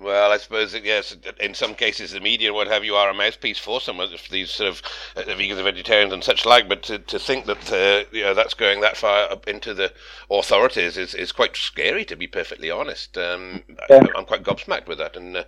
[0.00, 1.16] Well, I suppose yes.
[1.40, 4.50] In some cases, the media what have you are a mouthpiece for some of these
[4.50, 4.82] sort of
[5.16, 6.68] uh, vegans and vegetarians and such like.
[6.68, 9.92] But to, to think that uh, you know that's going that far up into the
[10.30, 13.18] authorities is, is quite scary, to be perfectly honest.
[13.18, 14.04] Um, yeah.
[14.14, 15.44] I, am quite gobsmacked with that, and uh,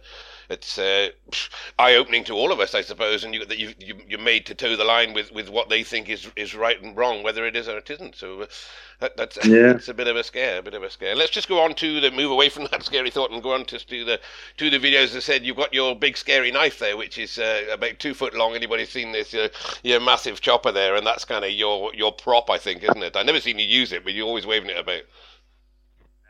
[0.51, 1.11] it's uh,
[1.79, 4.55] eye-opening to all of us, I suppose, and you, that you, you, are made to
[4.55, 7.55] toe the line with, with what they think is is right and wrong, whether it
[7.55, 8.17] is or it isn't.
[8.17, 8.47] So uh,
[8.99, 9.75] that, that's yeah.
[9.75, 11.15] that's a bit of a scare, a bit of a scare.
[11.15, 13.65] Let's just go on to the move away from that scary thought and go on
[13.67, 14.21] to, to the
[14.57, 17.63] to the videos that said you've got your big scary knife there, which is uh,
[17.73, 18.57] about two foot long.
[18.57, 19.33] Anybody seen this?
[19.33, 19.51] Your,
[19.85, 23.17] your massive chopper there, and that's kind of your your prop, I think, isn't it?
[23.17, 25.03] I've never seen you use it, but you're always waving it about.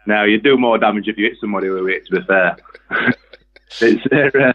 [0.06, 2.06] No, you do more damage if you hit somebody with it.
[2.06, 2.56] To be fair.
[3.80, 4.52] it's uh,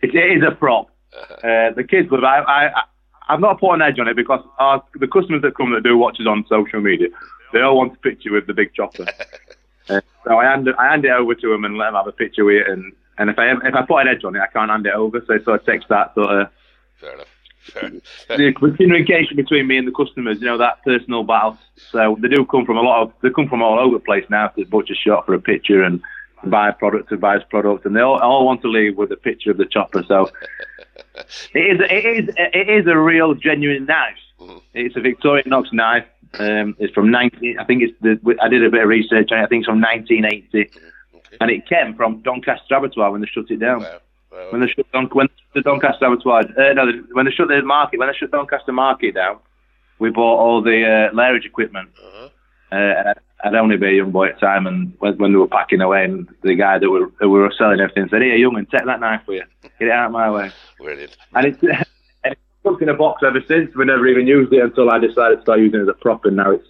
[0.00, 0.90] it, it is a prop.
[1.14, 2.24] Uh, the kids love.
[2.24, 2.82] I, I
[3.28, 5.96] I've not put an edge on it because our, the customers that come that do
[5.96, 7.08] watches on social media,
[7.52, 9.06] they all want a picture with the big chopper.
[9.88, 12.12] uh, so I hand I hand it over to them and let them have a
[12.12, 12.68] picture with it.
[12.68, 14.94] And, and if I if I put an edge on it, I can't hand it
[14.94, 15.22] over.
[15.26, 16.48] So it sort of takes that sort of.
[16.96, 17.28] Fair enough.
[18.28, 21.58] the communication between me and the customers, you know, that personal battle.
[21.90, 24.24] So they do come from a lot of, they come from all over the place
[24.30, 26.00] now to the butcher shop for a picture and
[26.44, 29.16] buy a product to buy product, and they all, all want to leave with a
[29.16, 30.04] picture of the chopper.
[30.06, 30.30] So
[31.54, 34.16] it is it is it is a real genuine knife.
[34.40, 34.58] Mm-hmm.
[34.74, 36.06] It's a Victorinox knife.
[36.38, 37.58] Um, it's from 19.
[37.58, 38.36] I think it's the.
[38.40, 39.42] I did a bit of research on it.
[39.42, 41.16] I think it's from 1980, mm-hmm.
[41.16, 41.36] okay.
[41.40, 43.80] and it came from Doncaster Abattoir when they shut it down.
[43.80, 44.00] Wow.
[44.30, 44.48] Wow.
[44.50, 47.98] When they shut Don, when the Doncaster Abattoir, uh, no, when they shut the market,
[47.98, 49.38] when they shut Doncaster Market down,
[49.98, 51.88] we bought all the uh, lairage equipment.
[51.98, 52.76] Uh-huh.
[52.76, 55.46] Uh, I'd only be a young boy at the time, and when, when they were
[55.46, 58.68] packing away, and the guy that were, that were selling everything said, "Here, young, and
[58.68, 59.44] take that knife for you.
[59.62, 61.16] Get it out of my way." Brilliant.
[61.34, 61.58] And it's,
[62.24, 63.74] it's stuck in a box ever since.
[63.76, 66.24] We never even used it until I decided to start using it as a prop,
[66.24, 66.68] and now it's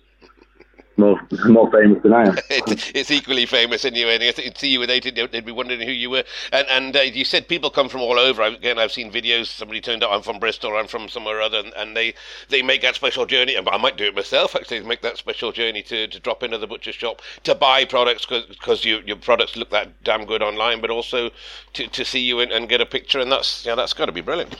[0.99, 2.37] more more famous than I am.
[2.51, 4.15] it's equally famous anyway.
[4.17, 6.25] And I see you without it, they'd be wondering who you were.
[6.53, 8.43] And and uh, you said people come from all over.
[8.43, 9.47] Again, I've seen videos.
[9.47, 10.11] Somebody turned up.
[10.13, 10.77] I'm from Bristol.
[10.77, 12.15] I'm from somewhere other, and, and they
[12.49, 13.55] they make that special journey.
[13.55, 14.55] And I might do it myself.
[14.55, 18.27] Actually, make that special journey to, to drop into the butcher shop to buy products
[18.27, 21.31] because you, your products look that damn good online, but also
[21.75, 23.21] to, to see you and, and get a picture.
[23.21, 24.57] And that's yeah, that's got to be brilliant.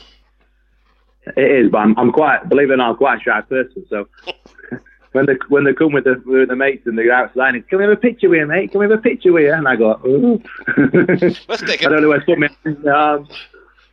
[1.37, 3.85] It is, but I'm, I'm quite, believe it or not, I'm quite a shy person.
[3.89, 4.07] So
[5.11, 7.79] when they when they come with the with the mates and they're outside, and, can
[7.79, 8.71] we have a picture with you, mate?
[8.71, 9.53] Can we have a picture with you?
[9.53, 10.41] And I go, Ooh.
[11.47, 11.87] let's take it.
[11.87, 13.29] I don't know where to put my arms.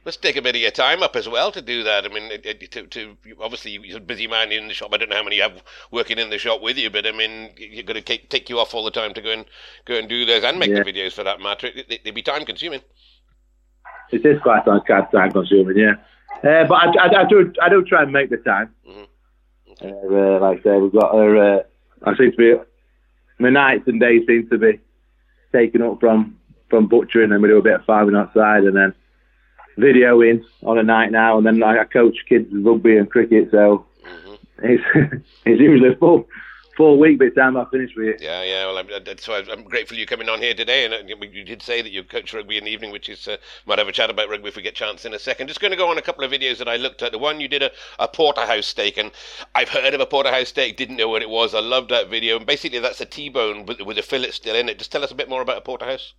[0.04, 2.04] Let's take a bit of your time up as well to do that.
[2.04, 2.30] I mean,
[2.70, 4.90] to, to obviously you're a busy man in the shop.
[4.92, 7.10] I don't know how many you have working in the shop with you, but I
[7.10, 9.44] mean, you're going to take you off all the time to go and
[9.84, 10.84] go and do those and make yeah.
[10.84, 11.70] the videos for that matter.
[11.74, 12.82] They, would be time consuming.
[14.12, 15.94] It is quite time consuming, yeah.
[16.36, 18.72] Uh, but I, I, I, do I do try and make the time.
[18.88, 19.04] Mm-hmm.
[19.82, 19.90] Okay.
[19.90, 21.58] Uh, like I say, we've got our.
[21.58, 21.62] Uh,
[22.04, 22.54] I seem to be
[23.38, 24.80] my nights and days seem to be
[25.52, 28.94] taken up from from butchering, and we do a bit of farming outside, and then
[29.78, 34.34] videoing on a night now, and then I coach kids rugby and cricket, so mm-hmm.
[34.62, 34.84] it's
[35.44, 36.26] it's usually full
[36.76, 38.22] full week by the time I finish with it.
[38.22, 38.66] Yeah, yeah.
[38.66, 41.82] Well, I'm, so I'm grateful you coming on here today, and uh, you did say
[41.82, 43.36] that you coach rugby in the evening, which is uh,
[43.66, 45.48] might have a chat about rugby if we get chance in a second.
[45.48, 47.12] Just going to go on a couple of videos that I looked at.
[47.12, 49.10] The one you did a, a porterhouse steak, and
[49.54, 51.54] I've heard of a porterhouse steak, didn't know what it was.
[51.54, 54.68] I loved that video, and basically that's a T-bone with, with a fillet still in
[54.68, 54.78] it.
[54.78, 56.14] Just tell us a bit more about a porterhouse.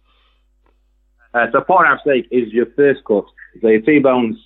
[1.33, 3.25] Uh, so porterhouse steak is your first cut.
[3.61, 4.37] So your T-bones,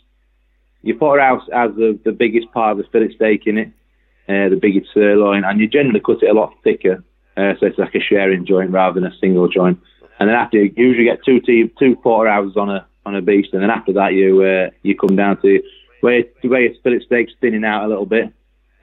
[0.81, 3.71] your porterhouse has the, the biggest part of the fillet steak in it,
[4.29, 7.03] uh, the biggest sirloin, and you generally cut it a lot thicker,
[7.37, 9.79] uh, so it's like a sharing joint rather than a single joint.
[10.19, 13.53] And then after you usually get two t- two porterhouses on a on a beast,
[13.53, 15.61] and then after that you uh, you come down to
[16.01, 18.27] where where your fillet steak's thinning out a little bit,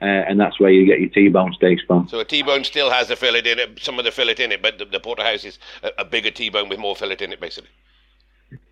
[0.01, 2.07] uh, and that's where you get your T-bone steaks from.
[2.07, 4.61] So a T-bone still has a fillet in it, some of the fillet in it,
[4.61, 7.69] but the, the porterhouse is a, a bigger T-bone with more fillet in it, basically.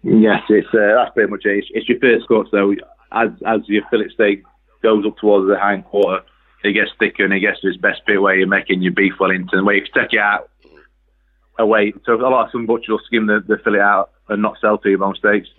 [0.04, 1.60] Yes, it's uh, that's pretty much it.
[1.60, 2.74] It's, it's your first cut, so
[3.12, 4.44] as as your fillet steak
[4.84, 6.24] goes up towards the hind quarter,
[6.68, 9.14] it gets thicker and it gets to its best bit where you're making your beef
[9.20, 10.50] Wellington, where you can take it out
[11.58, 11.94] away.
[12.06, 14.78] So a lot of some butchers will skim the, the fillet out and not sell
[14.78, 15.50] T-bone steaks,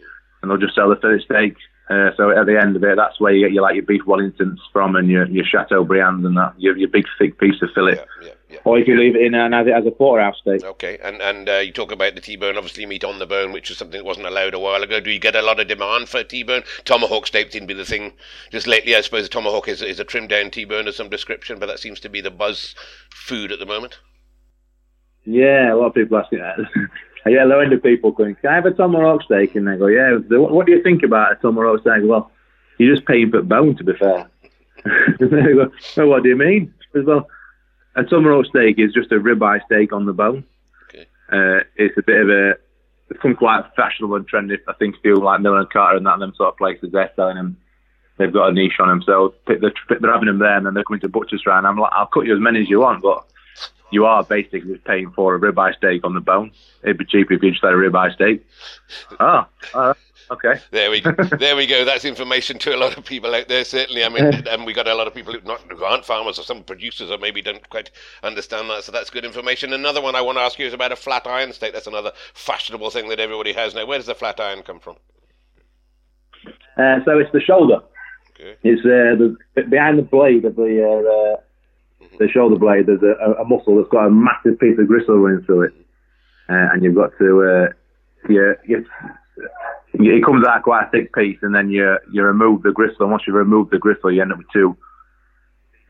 [0.43, 1.57] and they'll just sell the fillet steak.
[1.91, 4.03] Uh, so at the end of it, that's where you get your like your beef
[4.07, 7.97] Wellingtons from and your your Chateaubriand and that your, your big thick piece of fillet.
[7.97, 8.33] Yeah, yeah.
[8.49, 8.61] Yeah.
[8.65, 10.65] Or you can leave it in and have it as a porterhouse steak.
[10.65, 13.71] Okay, and and uh, you talk about the T-bone, obviously meat on the bone, which
[13.71, 15.01] is something that wasn't allowed a while ago.
[15.01, 16.63] Do you get a lot of demand for T-bone?
[16.87, 18.15] Tomahawk steak seems to be the thing.
[18.51, 21.59] Just lately, I suppose a tomahawk is, is a trimmed down T-bone of some description,
[21.59, 22.75] but that seems to be the buzz
[23.11, 23.99] food at the moment.
[25.27, 26.57] Yeah, a lot of people asking that.
[27.27, 29.89] yeah, low end of people going, "Can I have a tomahawk steak?" And they go,
[29.89, 32.03] "Yeah." What do you think about a tomahawk steak?
[32.05, 32.31] Well,
[32.79, 34.31] you're just paying for bone, to be fair.
[35.21, 37.27] they go, "Well, what do you mean?" Well
[37.99, 40.45] a tomahawk steak is just a ribeye steak on the bone.
[40.89, 41.07] Okay.
[41.31, 42.51] Uh, it's a bit of a
[43.11, 44.59] it's become quite fashionable and trendy.
[44.69, 47.11] I think feel like Miller and Carter and that and them sort of places they're
[47.17, 47.57] selling them.
[48.19, 50.85] They've got a niche on them, so they're, they're having them there, and then they're
[50.85, 51.67] coming to butchers round.
[51.67, 53.25] I'm like, I'll cut you as many as you want, but
[53.91, 56.53] you are basically paying for a ribeye steak on the bone.
[56.83, 58.47] It'd be cheaper if you just had a ribeye steak.
[59.19, 59.95] Oh, uh,
[60.31, 60.61] Okay.
[60.71, 61.13] There we go.
[61.39, 61.85] there we go.
[61.85, 63.65] That's information to a lot of people out there.
[63.65, 66.39] Certainly, I mean, and we got a lot of people who, not, who aren't farmers
[66.39, 67.91] or some producers or maybe don't quite
[68.23, 68.85] understand that.
[68.85, 69.73] So that's good information.
[69.73, 71.73] Another one I want to ask you is about a flat iron steak.
[71.73, 73.87] That's another fashionable thing that everybody has now.
[73.87, 74.97] Where does the flat iron come from?
[76.77, 77.81] Uh, so it's the shoulder.
[78.33, 78.57] Okay.
[78.63, 79.17] It's uh,
[79.57, 81.43] the behind the blade of the uh, mm-hmm.
[82.19, 82.87] The shoulder blade.
[82.87, 85.73] There's a, a, muscle that's got a massive piece of gristle running through it,
[86.49, 87.73] uh, and you've got to uh,
[89.95, 93.03] it comes out quite a thick piece, and then you you remove the gristle.
[93.03, 94.77] And once you remove the gristle, you end up with two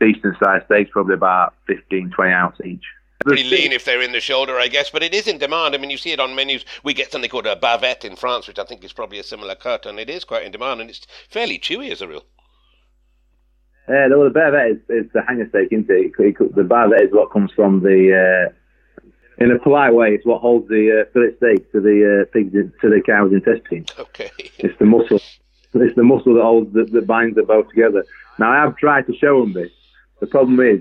[0.01, 2.85] decent sized steaks, probably about 15, 20 ounce each.
[3.25, 5.75] Pretty lean if they're in the shoulder, I guess, but it is in demand.
[5.75, 6.65] I mean, you see it on menus.
[6.85, 9.57] We get something called a bavette in France, which I think is probably a similar
[9.57, 12.25] cut, and it is quite in demand, and it's fairly chewy as a rule.
[13.89, 16.13] Yeah, well, the bavette is, is the hanger steak, isn't it?
[16.55, 18.53] The bavette is what comes from the uh,
[19.39, 22.53] in a polite way, it's what holds the uh, fillet steak to the uh, pig's
[22.53, 23.87] to the cow's intestine.
[23.99, 24.31] Okay.
[24.59, 25.21] It's the muscle.
[25.75, 28.05] It's the muscle that holds that, that binds them both together.
[28.39, 29.71] Now I have tried to show them this.
[30.21, 30.81] The problem is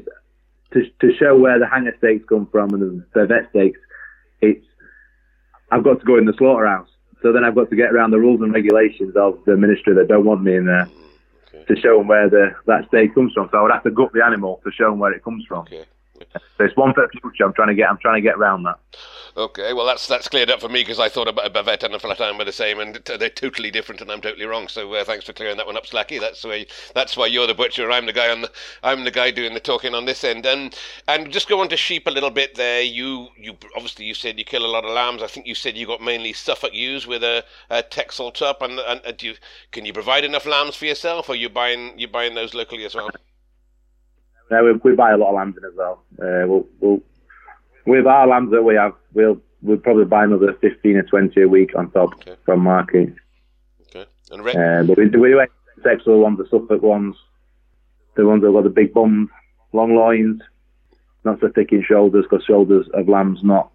[0.74, 3.80] to to show where the hanger steaks come from and the, vet steaks.
[4.42, 4.66] It's
[5.72, 6.90] I've got to go in the slaughterhouse.
[7.22, 10.08] So then I've got to get around the rules and regulations of the ministry that
[10.08, 10.88] don't want me in there
[11.68, 13.50] to show them where the that steak comes from.
[13.52, 15.60] So I would have to gut the animal to show them where it comes from.
[15.60, 15.86] Okay.
[16.58, 17.46] So it's one for future.
[17.46, 17.90] I'm trying to get.
[17.90, 18.80] I'm trying to get around that.
[19.38, 21.94] Okay, well that's that's cleared up for me because I thought about a bavette and
[21.94, 24.68] a flat iron were the same, and they're totally different, and I'm totally wrong.
[24.68, 26.20] So uh, thanks for clearing that one up, Slacky.
[26.20, 27.92] That's why that's why you're the butcher.
[27.92, 28.52] I'm the guy on the
[28.82, 30.46] I'm the guy doing the talking on this end.
[30.48, 30.76] And
[31.08, 32.82] and just go on to sheep a little bit there.
[32.82, 35.22] You you obviously you said you kill a lot of lambs.
[35.22, 38.62] I think you said you got mainly Suffolk ewes with a, a Texel tup.
[38.62, 39.36] And, and, and do you,
[39.72, 42.96] can you provide enough lambs for yourself, or you buying you buying those locally as
[42.96, 43.10] well?
[44.50, 46.04] No, we, we buy a lot of lambs in as well.
[46.14, 47.02] Uh, we'll, we'll,
[47.86, 51.48] with our lambs that we have, we'll we'll probably buy another fifteen or twenty a
[51.48, 52.36] week on top okay.
[52.46, 53.14] from market.
[53.82, 54.06] Okay.
[54.32, 55.46] And uh, but we, we do
[55.84, 57.16] Texel ones, the Suffolk ones,
[58.16, 59.30] the ones that have got the big bums,
[59.74, 60.42] long loins,
[61.24, 63.72] not so thick in shoulders because shoulders of lambs not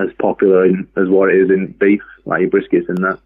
[0.00, 3.18] as popular in, as what it is in beef, like your briskets and that.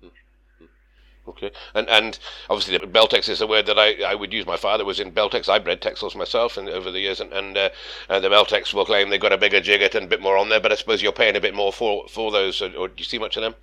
[1.28, 2.18] Okay, and and
[2.48, 4.46] obviously Beltex is a word that I, I would use.
[4.46, 5.48] My father was in Beltex.
[5.48, 7.70] I bred Texels myself, and over the years, and and, uh,
[8.08, 10.60] the Beltex will claim they've got a bigger gigot and a bit more on there.
[10.60, 12.62] But I suppose you're paying a bit more for for those.
[12.62, 13.54] Or, or do you see much of them?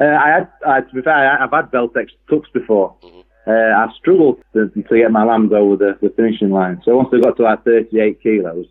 [0.00, 2.94] Uh, I had, uh, to be fair, I've had Beltex tups before.
[3.02, 3.20] Mm-hmm.
[3.46, 6.82] Uh, I've struggled to, to, get my lambs over the, the finishing line.
[6.84, 8.66] So once I got to like 38 kilos,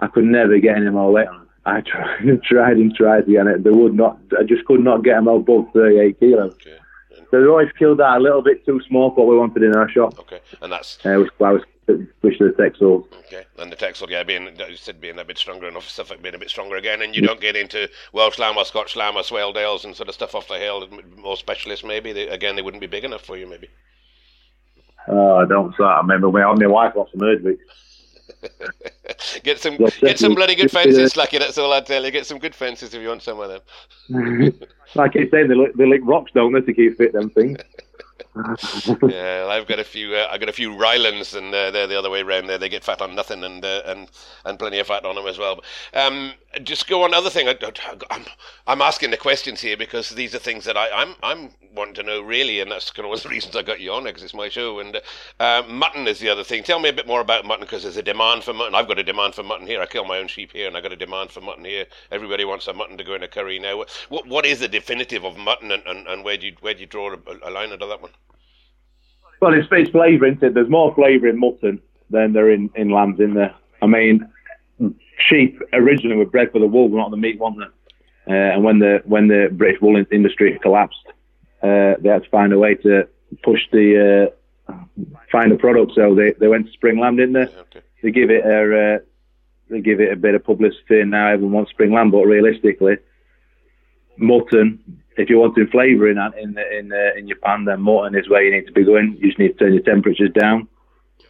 [0.00, 1.45] I could never get any more weight on.
[1.66, 3.62] I tried and tried and tried again.
[3.62, 4.18] They would not.
[4.38, 6.52] I just could not get them above 38 kilos.
[6.54, 6.78] Okay.
[7.30, 9.74] So they always killed that a little bit too small for what we wanted in
[9.74, 10.18] our shop.
[10.20, 11.04] Okay, and that's.
[11.04, 13.08] Uh, which I was to the Texel.
[13.26, 16.36] Okay, and the Texel, yeah, being you said being a bit stronger enough, Suffolk being
[16.36, 19.22] a bit stronger again, and you don't get into Welsh Lamb or Scotch Lamb or
[19.22, 22.12] Swaledales and sort of stuff off the hill, more specialist maybe.
[22.12, 23.68] They, again, they wouldn't be big enough for you, maybe.
[25.08, 25.98] Oh, I don't start.
[25.98, 27.58] I remember when my wife got some Herdwick.
[29.42, 31.38] get some get some bloody good fences, Slacky.
[31.38, 32.10] That's all I tell you.
[32.10, 33.60] Get some good fences if you want some of them.
[34.94, 37.58] like I say, they look, they lick rocks, don't they, to keep fit them things.
[39.08, 40.14] yeah, I've got a few.
[40.14, 42.48] Uh, I've got a few Ryelands, and uh, they're the other way around.
[42.48, 44.08] There, they get fat on nothing, and uh, and
[44.44, 45.62] and plenty of fat on them as well.
[45.94, 47.14] Um, just go on.
[47.14, 47.56] Other thing, I,
[48.10, 48.26] am
[48.66, 52.02] I'm asking the questions here because these are things that I, I'm I'm wanting to
[52.02, 54.22] know really, and that's kind of one of the reasons I got you on because
[54.22, 54.80] it's my show.
[54.80, 55.00] And
[55.40, 56.62] uh, mutton is the other thing.
[56.62, 58.74] Tell me a bit more about mutton because there's a demand for mutton.
[58.74, 59.80] I've got a demand for mutton here.
[59.80, 61.86] I kill my own sheep here, and I got a demand for mutton here.
[62.10, 63.82] Everybody wants a mutton to go in a curry now.
[64.10, 66.80] What what is the definitive of mutton, and, and, and where do you where do
[66.80, 68.10] you draw a, a line under that one?
[69.40, 70.54] Well, it's, it's flavour, isn't it?
[70.54, 71.80] There's more flavour in mutton
[72.10, 73.54] than there in, in lambs, in there.
[73.82, 74.28] I mean,
[75.18, 77.64] sheep originally were bred for the wool, not the meat, weren't they?
[78.28, 81.06] Uh, and when the when the British wool industry collapsed,
[81.62, 83.08] uh, they had to find a way to
[83.44, 84.32] push the
[84.68, 84.74] uh,
[85.30, 85.92] find a product.
[85.94, 87.42] So they, they went to spring lamb, didn't they?
[87.42, 87.82] Okay.
[88.02, 88.98] They give it a uh,
[89.70, 92.10] they give it a bit of publicity, and now everyone wants spring lamb.
[92.10, 92.96] But realistically,
[94.18, 98.28] mutton if you're wanting flavour in in in, uh, in your pan, then mutton is
[98.28, 99.16] where you need to be going.
[99.18, 100.68] You just need to turn your temperatures down.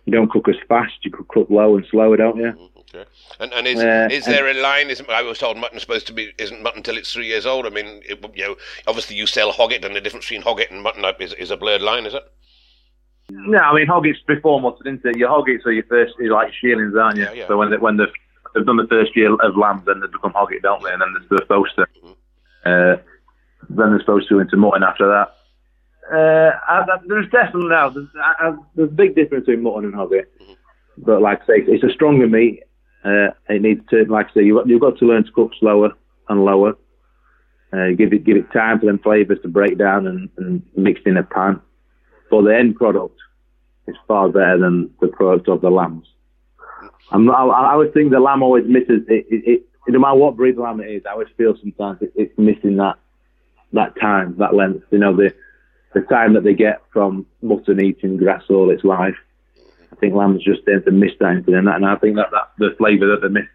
[0.05, 0.95] You don't cook as fast.
[1.03, 2.53] You could cook low and slower, don't you?
[2.53, 3.05] Mm-hmm, okay.
[3.41, 4.91] And and is uh, is there a line?
[4.91, 7.67] Is I was told mutton's supposed to be isn't mutton till it's three years old.
[7.67, 8.57] I mean, it, you know,
[8.87, 11.83] obviously you sell hogget, and the difference between hogget and mutton is is a blurred
[11.83, 12.25] line, is it?
[13.31, 15.17] No, I mean hogget's before mutton, isn't it?
[15.17, 17.25] Your hoggets are your first, you're like shearlings, aren't you?
[17.25, 17.49] Yeah, yeah.
[17.49, 18.13] So when they, when they've,
[18.55, 20.93] they've done the first year of lambs, then they become hogget, don't they?
[20.93, 21.83] And then they're supposed to.
[21.83, 22.13] Mm-hmm.
[22.67, 22.97] Uh,
[23.69, 25.33] then they're supposed to into mutton after that.
[26.13, 29.95] Uh, I, I, there's definitely now there's, I, there's, a big difference between mutton and
[29.95, 30.53] hogget, mm-hmm.
[30.99, 32.63] but like I say, it's a stronger meat.
[33.05, 35.53] Uh, it needs to, like I say, you've got, you've got to learn to cook
[35.59, 35.91] slower
[36.29, 36.77] and lower.
[37.73, 41.01] Uh, give it give it time for them flavours to break down and, and mix
[41.05, 41.61] in a pan.
[42.31, 43.19] But the end product
[43.89, 46.07] is far better than the product of the lambs.
[47.11, 50.37] I'm, I, I always think the lamb always misses it, it, it, no matter what
[50.37, 51.03] breed of lamb it is.
[51.07, 52.97] I always feel sometimes it, it's missing that
[53.73, 55.35] that time, that length, you know, the
[55.95, 59.17] the time that they get from mutton eating grass all its life.
[59.93, 62.51] I think lambs just tend to miss that into that, and I think that that's
[62.59, 63.47] the flavour that they miss.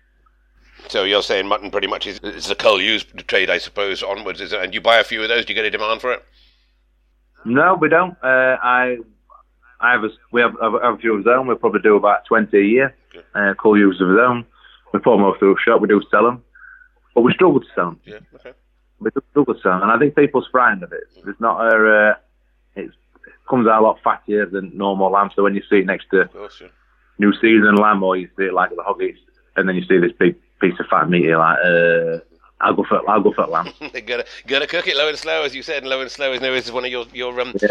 [0.87, 4.41] So you're saying mutton pretty much is, is the cull ewes trade, I suppose, onwards,
[4.41, 4.61] is it?
[4.61, 6.25] And you buy a few of those, do you get a demand for it?
[7.45, 8.17] No, we don't.
[8.23, 8.97] Uh, I,
[9.79, 11.47] I have a, we have, have, a few of our own.
[11.47, 12.95] we'll probably do about twenty a year.
[13.15, 13.25] Okay.
[13.35, 14.45] Uh, cull ewes of our own.
[14.93, 15.81] We put them off through a shop.
[15.81, 16.43] We do sell them,
[17.15, 17.99] but we struggle to sell them.
[18.05, 18.19] Yeah.
[18.35, 18.53] Okay
[19.01, 19.13] with
[19.61, 21.03] sell them, and I think people's frightened of it.
[21.25, 22.15] It's not a, uh,
[22.75, 22.91] it
[23.49, 25.31] comes out a lot fattier than normal lamb.
[25.35, 26.67] So when you see it next to course, yeah.
[27.19, 29.17] New season lamb, or you see it like the hoggies,
[29.55, 32.19] and then you see this big piece of fat meat, you're like, uh,
[32.61, 33.73] I'll go for I'll go for lamb.
[34.05, 35.83] gotta gotta cook it low and slow, as you said.
[35.83, 37.69] And low and slow is no is one of your your um yeah.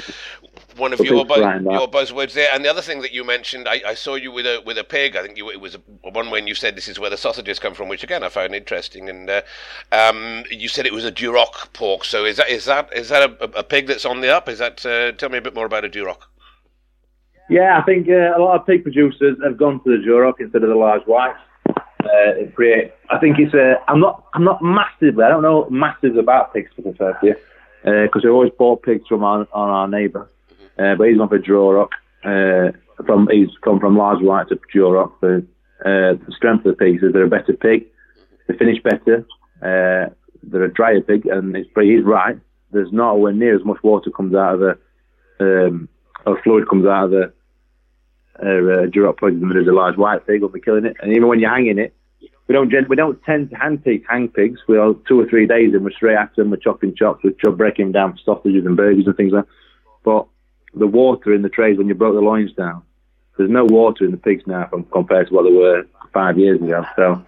[0.76, 2.49] one of your buzz, your buzzwords there.
[2.53, 4.84] And the other thing that you mentioned, I, I saw you with a with a
[4.84, 5.16] pig.
[5.16, 5.78] I think you it was a,
[6.11, 8.55] one when you said this is where the sausages come from, which again I found
[8.55, 9.09] interesting.
[9.09, 9.43] And uh,
[9.93, 12.05] um, you said it was a Duroc pork.
[12.05, 14.49] So is that is that is that a, a pig that's on the up?
[14.49, 16.18] Is that uh, tell me a bit more about a Duroc?
[17.49, 20.62] Yeah, I think uh, a lot of pig producers have gone to the Duroc instead
[20.62, 21.38] of the large whites
[22.05, 22.93] uh, create.
[23.11, 23.75] I think it's a.
[23.89, 24.25] I'm not.
[24.35, 25.25] I'm not massively.
[25.25, 27.39] I don't know massive about pigs for the first year
[27.83, 30.31] because uh, we always bought pigs from our on our neighbour,
[30.79, 31.91] uh, but he's gone for Duroc.
[32.25, 32.73] Uh,
[33.05, 35.13] from he's come from large white to Duroc.
[35.19, 37.87] For uh, the strength of the pigs is they're a better pig.
[38.47, 39.27] They finish better.
[39.61, 42.39] Uh, they're a drier pig, and it's he's right.
[42.71, 44.79] There's not anywhere near as much water comes out of the
[45.41, 45.89] um,
[46.27, 47.33] or fluid comes out of the
[48.39, 50.97] uh, Duroc pig than there is a large white pig, we'll be killing it.
[51.01, 51.95] And even when you're hanging it,
[52.51, 54.05] we don't we don't tend to hang pigs.
[54.09, 54.59] Hang pigs.
[54.67, 56.51] We'll two or three days and we're straight after them.
[56.51, 57.23] We're chopping chops.
[57.23, 59.45] We're breaking down for sausages and burgers and things like.
[59.45, 59.51] that.
[60.03, 60.27] But
[60.75, 62.83] the water in the trays when you broke the loins down,
[63.39, 66.61] there's no water in the pigs now from, compared to what there were five years
[66.61, 66.85] ago.
[66.97, 67.25] So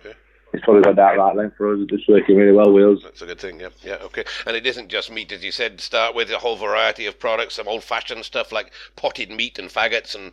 [0.53, 1.81] it's probably got that right length for us.
[1.89, 3.05] It's working really well with us.
[3.05, 3.71] That's a good thing, yeah.
[3.83, 4.25] Yeah, okay.
[4.47, 7.55] And it isn't just meat, as you said, start with a whole variety of products,
[7.55, 10.33] some old fashioned stuff like potted meat and faggots and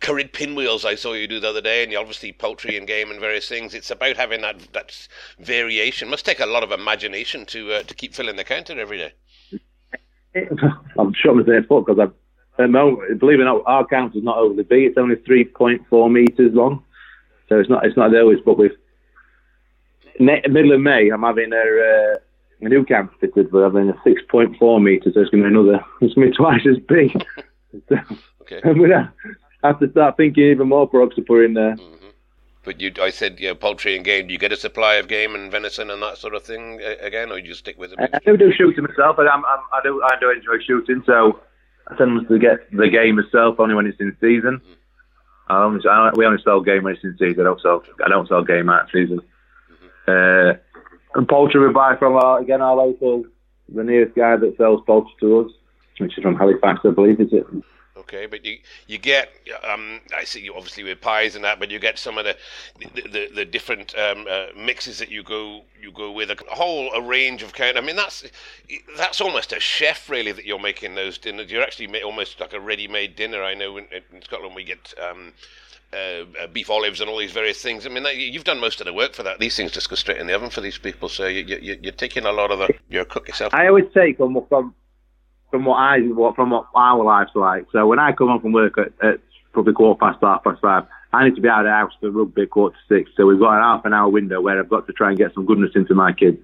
[0.00, 3.20] curried pinwheels I saw you do the other day, and obviously poultry and game and
[3.20, 3.74] various things.
[3.74, 5.08] It's about having that that
[5.38, 6.10] variation.
[6.10, 9.12] Must take a lot of imagination to uh, to keep filling the counter every day.
[10.98, 12.04] I'm shot myself foot because I,
[12.62, 14.84] at the moment, believe it or not, our counter's not overly big.
[14.84, 16.84] It's only 3.4 meters long,
[17.48, 18.38] so it's not it's not always.
[18.44, 18.58] But
[20.18, 22.18] with middle of May, I'm having a, uh,
[22.60, 25.14] a new camp fitted, but having a 6.4 meters.
[25.14, 25.84] So it's going to be another.
[26.00, 27.24] It's going to be twice as big.
[28.42, 28.60] okay.
[28.68, 29.12] I'm gonna
[29.62, 31.76] have to start thinking even more products to put in there.
[31.76, 32.06] Mm-hmm.
[32.64, 34.26] But you, I said, you know, poultry and game.
[34.26, 37.30] Do you get a supply of game and venison and that sort of thing again,
[37.30, 37.98] or you just stick with it?
[38.12, 41.40] I do do shooting myself, but I'm, I'm, i do I do enjoy shooting, so
[41.86, 44.60] I tend to get the game itself only when it's in season.
[44.60, 44.72] Mm-hmm.
[45.48, 47.40] I only, I, we only sell game when it's in season.
[47.40, 49.20] I don't sell I don't sell game out of season.
[50.06, 50.54] Uh,
[51.14, 53.24] and poultry we buy from our again our local
[53.74, 55.52] the nearest guy that sells poultry to us,
[55.98, 57.46] which is from Halifax, I believe, is it?
[58.06, 58.26] okay?
[58.26, 59.30] But you you get
[59.68, 62.36] um, I see you obviously with pies and that, but you get some of the
[62.78, 66.92] the, the, the different um, uh, mixes that you go you go with a whole
[66.92, 67.76] a range of kind.
[67.76, 68.24] I mean that's
[68.96, 71.50] that's almost a chef really that you're making those dinners.
[71.50, 73.42] You're actually almost like a ready-made dinner.
[73.42, 74.94] I know in, in Scotland we get.
[74.98, 75.32] Um,
[75.92, 77.86] uh, uh, beef olives and all these various things.
[77.86, 79.38] I mean, that, you've done most of the work for that.
[79.38, 81.08] These things just go straight in the oven for these people.
[81.08, 83.54] So you, you, you're taking a lot of the your cook yourself.
[83.54, 84.74] I always take from from
[85.50, 87.66] from what I what from what our life's like.
[87.72, 89.20] So when I come home from work at, at
[89.52, 92.10] probably quarter past half past five, I need to be out of the house for
[92.10, 93.10] rugby quarter to six.
[93.16, 95.34] So we've got an half an hour window where I've got to try and get
[95.34, 96.38] some goodness into my kids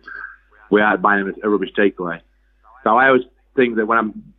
[0.71, 2.21] without buying them a rubbish takeaway.
[2.85, 3.23] So I always
[3.55, 4.33] think that when I'm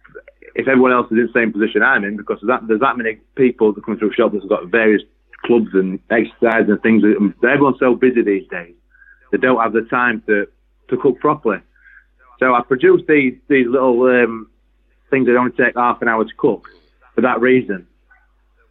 [0.55, 2.97] if everyone else is in the same position I'm in, because there's that, there's that
[2.97, 5.01] many people that come through shop that's got various
[5.45, 7.03] clubs and exercise and things.
[7.03, 8.75] And Everyone's so busy these days,
[9.31, 10.47] they don't have the time to,
[10.89, 11.59] to cook properly.
[12.39, 14.49] So I produce these these little um,
[15.09, 16.67] things that only take half an hour to cook
[17.15, 17.87] for that reason.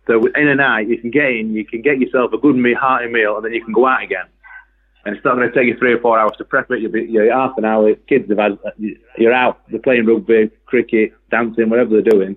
[0.06, 3.08] So in a night, you can get in, you can get yourself a good hearty
[3.08, 4.26] meal, and then you can go out again.
[5.04, 6.80] And it's not going to take you three or four hours to prep it.
[6.80, 7.94] You'll be you're half an hour.
[8.08, 8.58] Kids have had,
[9.18, 12.36] you're out, they're playing rugby, cricket, dancing, whatever they're doing,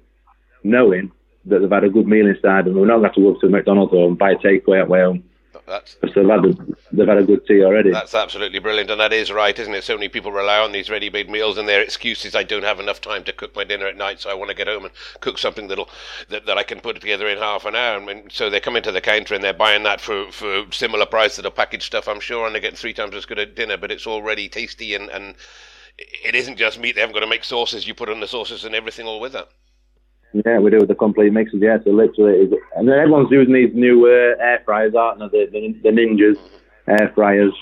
[0.63, 1.11] knowing
[1.45, 3.41] that they've had a good meal inside, and we're not going to have to up
[3.41, 5.23] to McDonald's or buy a takeaway at own.
[5.65, 6.53] That's, so they've had, a,
[6.91, 7.91] they've had a good tea already.
[7.91, 9.83] That's absolutely brilliant, and that is right, isn't it?
[9.83, 12.79] So many people rely on these ready-made meals, and their excuse is, "I don't have
[12.79, 14.93] enough time to cook my dinner at night, so I want to get home and
[15.19, 15.89] cook something that'll
[16.29, 18.91] that, that I can put together in half an hour." And so they come into
[18.91, 22.19] the counter and they're buying that for for similar price to a packaged stuff, I'm
[22.19, 25.09] sure, and they're getting three times as good a dinner, but it's already tasty and
[25.09, 25.35] and
[25.97, 26.95] it isn't just meat.
[26.95, 27.87] They haven't got to make sauces.
[27.87, 29.49] You put on the sauces and everything all with that.
[30.43, 31.61] Yeah, we do with the complete mixes.
[31.61, 35.45] Yeah, so literally, and then everyone's using these new uh, air fryers, aren't they?
[35.45, 36.37] The, the, the Ninjas
[36.87, 37.53] air fryers.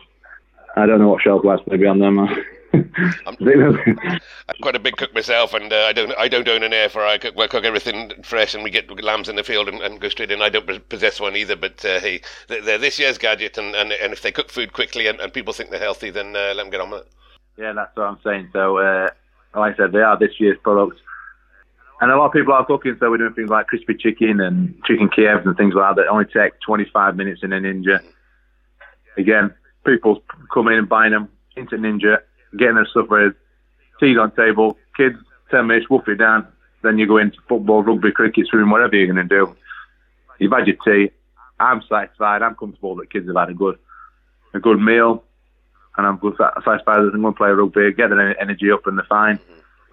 [0.76, 2.20] I don't know what shelf life's going to be on them.
[2.74, 3.38] I'm,
[4.48, 6.90] I'm, quite a big cook myself, and uh, I don't I don't own an air
[6.90, 7.06] fryer.
[7.06, 10.02] I cook, I cook everything fresh, and we get lambs in the field and, and
[10.02, 10.42] go straight in.
[10.42, 14.12] I don't possess one either, but uh, hey, they're this year's gadget, and, and, and
[14.12, 16.72] if they cook food quickly and, and people think they're healthy, then uh, let them
[16.72, 17.08] get on with it.
[17.58, 18.50] Yeah, that's what I'm saying.
[18.52, 19.10] So, uh,
[19.56, 20.98] like I said, they are this year's products.
[22.02, 24.76] And a lot of people are cooking, so we're doing things like crispy chicken and
[24.86, 28.02] chicken Kievs and things like that that only take 25 minutes in a Ninja.
[29.18, 29.54] Again,
[29.86, 30.24] people
[30.54, 32.18] come in and buying them into Ninja,
[32.58, 33.34] getting their stuff ready,
[34.00, 35.16] teas on table, kids,
[35.52, 36.48] 10 minutes, woof it down,
[36.82, 39.56] then you go into football, rugby, cricket, swimming, whatever you're going to do.
[40.40, 41.12] You've had your tea.
[41.60, 42.42] I'm satisfied.
[42.42, 43.78] I'm comfortable that kids have had a good,
[44.54, 45.24] a good meal,
[45.96, 49.06] and I'm good satisfied that they can play rugby, get their energy up, and they're
[49.08, 49.40] fine,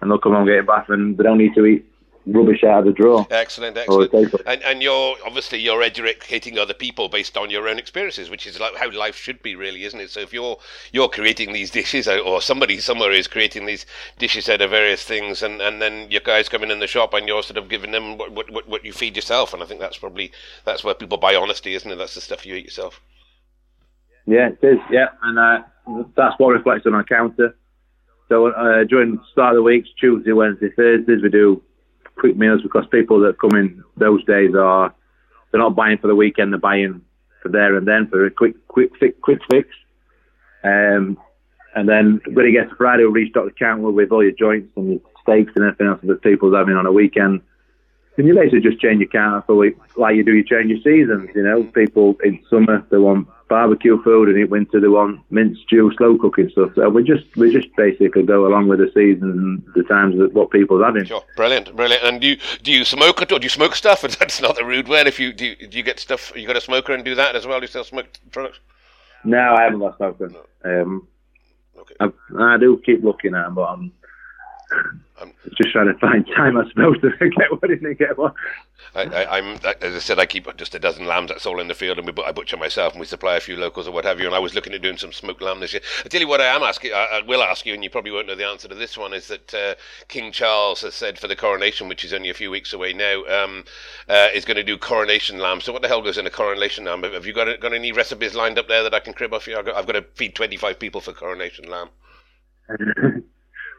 [0.01, 1.90] and they'll come home, get a bath, and they don't need to eat
[2.25, 3.25] rubbish out of the draw.
[3.29, 4.13] Excellent, excellent.
[4.45, 8.59] And, and you're obviously you're educating other people based on your own experiences, which is
[8.59, 10.09] like how life should be, really, isn't it?
[10.09, 10.57] So if you're
[10.91, 13.85] you're creating these dishes, or somebody somewhere is creating these
[14.17, 17.27] dishes out of various things, and, and then your guys coming in the shop and
[17.27, 19.97] you're sort of giving them what, what what you feed yourself, and I think that's
[19.97, 20.31] probably
[20.65, 21.95] that's where people buy honesty, isn't it?
[21.95, 23.01] That's the stuff you eat yourself.
[24.25, 24.79] Yeah, it is.
[24.91, 25.63] Yeah, and uh,
[26.15, 27.55] that's what reflects on our counter.
[28.29, 31.61] So uh, during the start of the weeks, Tuesday, Wednesday, Thursdays, we do
[32.21, 34.93] quick meals because people that come in those days are
[35.49, 37.01] they're not buying for the weekend, they're buying
[37.41, 39.67] for there and then for a quick quick fix, quick fix.
[40.63, 41.17] Um,
[41.73, 44.71] and then when it gets to Friday, we'll restock the counter with all your joints
[44.75, 47.41] and your steaks and everything else that people's having on a weekend.
[48.17, 50.81] And you basically just change your counter for week, like you do you change your
[50.81, 51.29] seasons.
[51.33, 55.61] You know, people in summer they want barbecue food, and in winter the one minced
[55.63, 56.71] stew, slow cooking stuff.
[56.75, 60.33] So we just we just basically go along with the seasons and the times that
[60.33, 61.05] what people's having.
[61.05, 62.03] Sure, brilliant, brilliant.
[62.03, 64.01] And do you do you smoke it or do you smoke stuff?
[64.19, 65.05] That's not the rude word.
[65.05, 67.35] If you do, you, do you get stuff, you got a smoker and do that
[67.35, 67.59] as well.
[67.59, 68.59] Do You sell smoked products.
[69.23, 70.33] No, I haven't lost focus.
[70.33, 70.81] No.
[70.81, 71.07] Um,
[71.81, 71.95] Okay.
[71.99, 73.91] I, I do keep looking at them, but I'm
[75.21, 78.33] Um, just trying to find time, I suppose, to get one in and get one.
[78.95, 81.67] I, I, I'm, as I said, I keep just a dozen lambs that's all in
[81.67, 84.05] the field, and we, I butcher myself, and we supply a few locals or what
[84.05, 84.25] have you.
[84.25, 85.81] And I was looking at doing some smoked lamb this year.
[86.03, 88.11] I tell you what, I am asking, I, I will ask you, and you probably
[88.11, 89.75] won't know the answer to this one, is that uh,
[90.07, 93.23] King Charles has said for the coronation, which is only a few weeks away now,
[93.25, 93.63] um,
[94.09, 95.61] uh, is going to do coronation lamb.
[95.61, 97.03] So what the hell goes in a coronation lamb?
[97.03, 99.57] Have you got got any recipes lined up there that I can crib off you?
[99.57, 101.89] I've got, I've got to feed 25 people for coronation lamb.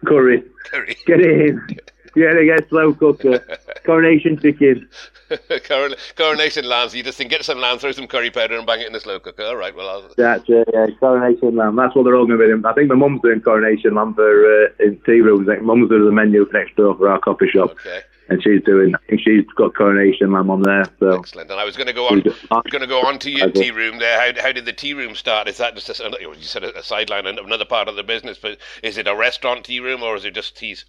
[0.07, 0.97] Curry, Curry.
[1.07, 1.79] get it in.
[2.15, 3.39] Get they get slow cooker.
[3.85, 4.89] Coronation chicken.
[5.65, 6.95] Coron- coronation lambs.
[6.95, 9.01] You just think get some lamb, throw some curry powder, and bang it in the
[9.01, 9.45] slow cooker.
[9.45, 9.75] All right.
[9.75, 11.77] Well, I'll, That's uh, yeah, coronation lamb.
[11.77, 12.65] That's what they're all going to be doing.
[12.67, 15.49] I think my mum's doing coronation lamb for uh, in tea rooms.
[15.49, 18.03] Like, mum's doing the menu next door for our coffee shop, okay.
[18.29, 18.95] and she's doing.
[18.95, 20.85] I think she's got coronation lamb on there.
[21.01, 21.51] So Excellent.
[21.51, 23.99] And I was going to go on, going to go on to your tea room
[23.99, 24.21] there.
[24.21, 25.49] How, how did the tea room start?
[25.49, 28.39] Is that just a, you said a, a sideline, and another part of the business?
[28.39, 30.85] But is it a restaurant tea room or is it just teas?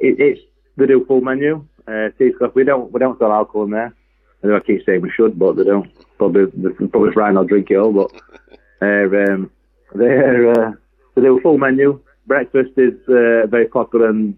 [0.00, 0.40] It, it's
[0.76, 1.66] they do full menu.
[1.86, 2.54] Uh, tea stuff.
[2.54, 3.94] We don't we don't sell alcohol in there.
[4.42, 5.90] I know I keep saying we should, but they don't.
[6.18, 7.92] Probably they're probably not to drink it all.
[7.92, 8.12] But
[8.82, 9.50] uh, um,
[9.94, 10.72] they're uh,
[11.14, 12.00] they do a full menu.
[12.26, 14.36] Breakfast is uh, very popular, and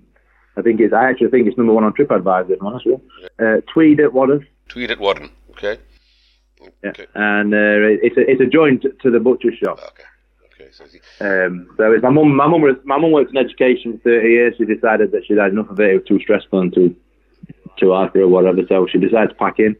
[0.56, 2.50] I think it's I actually think it's number one on TripAdvisor.
[2.50, 3.00] If I'm honest with
[3.38, 3.46] you.
[3.46, 4.46] Uh, Tweed at Wadham.
[4.68, 5.30] Tweed at Wadden.
[5.50, 5.78] Okay.
[6.84, 6.90] Yeah.
[6.90, 7.06] Okay.
[7.14, 9.78] And uh, it's a it's a joint to the butcher shop.
[9.78, 10.04] Okay.
[10.70, 10.76] Okay.
[10.76, 10.84] So
[11.18, 12.34] the- Um, so it's my mum.
[12.34, 14.54] My mum was my mum works in education for thirty years.
[14.58, 15.90] She decided that she'd had enough of it.
[15.90, 16.94] It was too stressful and too
[17.78, 18.62] too hard for her, or whatever.
[18.68, 19.76] So she decided to pack in.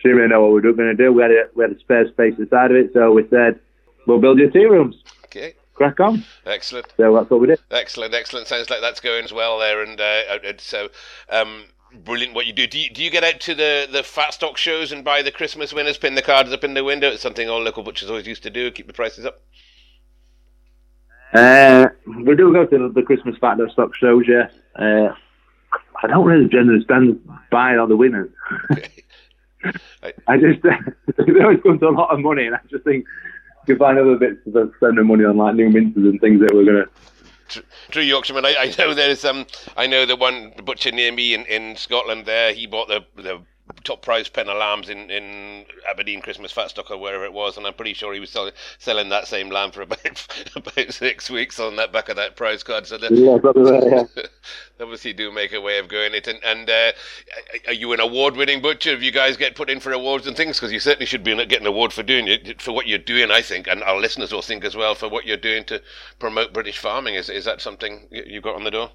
[0.00, 1.12] She didn't really know what we were going to do.
[1.12, 3.58] We had a we had a spare space inside of it, so we said,
[4.06, 4.96] "We'll build you tea rooms.
[5.26, 5.54] okay.
[5.74, 6.86] Crack on." Excellent.
[6.96, 7.60] So that's what we did.
[7.70, 8.14] Excellent.
[8.14, 8.46] Excellent.
[8.46, 9.82] Sounds like that's going as well there.
[9.82, 10.88] And uh, and so.
[11.30, 11.64] Um,
[12.04, 12.66] Brilliant what you do.
[12.66, 15.30] Do you, do you get out to the, the fat stock shows and buy the
[15.30, 17.08] Christmas winners, pin the cards up in the window?
[17.08, 19.40] It's something all local butchers always used to do, keep the prices up.
[21.32, 24.24] Uh, we do go to the Christmas factor stock shows.
[24.28, 24.48] Yeah.
[24.74, 25.14] Uh,
[26.02, 27.20] I don't really generally stand
[27.50, 28.30] by all the winners.
[30.28, 30.62] I just
[31.16, 33.04] they always come to a lot of money, and I just think
[33.66, 36.54] you can find other bits of spending money on like new minces and things that
[36.54, 36.84] we're gonna.
[37.48, 37.60] Tr-
[37.90, 38.44] True Yorkshireman.
[38.44, 39.46] I, I know there's um.
[39.76, 42.26] I know the one butcher near me in, in Scotland.
[42.26, 43.40] There, he bought the the
[43.84, 47.66] top prize pen lambs in, in Aberdeen Christmas fat stock or wherever it was, and
[47.66, 51.58] I'm pretty sure he was selling selling that same lamb for about about six weeks
[51.58, 52.86] on that back of that prize card.
[52.86, 54.04] So the, Yeah, probably, yeah.
[54.80, 56.26] obviously do make a way of going it.
[56.26, 56.92] And, and uh,
[57.66, 58.90] are you an award-winning butcher?
[58.90, 60.58] Have you guys get put in for awards and things?
[60.58, 63.30] Because you certainly should be getting an award for doing it for what you're doing.
[63.30, 65.82] I think, and our listeners will think as well for what you're doing to
[66.18, 67.14] promote British farming.
[67.14, 68.90] Is is that something you you got on the door?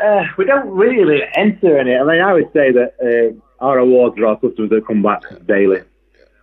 [0.00, 2.00] Uh, we don't really enter in it.
[2.00, 5.22] I mean, I would say that uh, our awards are our customers that come back
[5.46, 5.80] daily.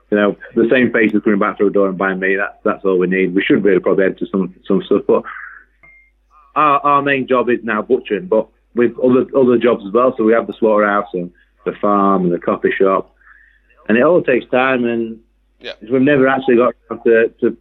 [0.09, 2.36] You know, the same faces coming back through the door and buying me.
[2.36, 3.36] That's that's all we need.
[3.36, 5.24] We should really probably enter some some stuff, but
[6.55, 10.15] our our main job is now butchering, but with other other jobs as well.
[10.15, 11.32] So we have the slaughterhouse and
[11.65, 13.13] the farm and the coffee shop,
[13.89, 14.86] and it all takes time.
[14.86, 15.20] And
[15.59, 15.74] Yeah.
[15.82, 17.57] we've never actually got to, to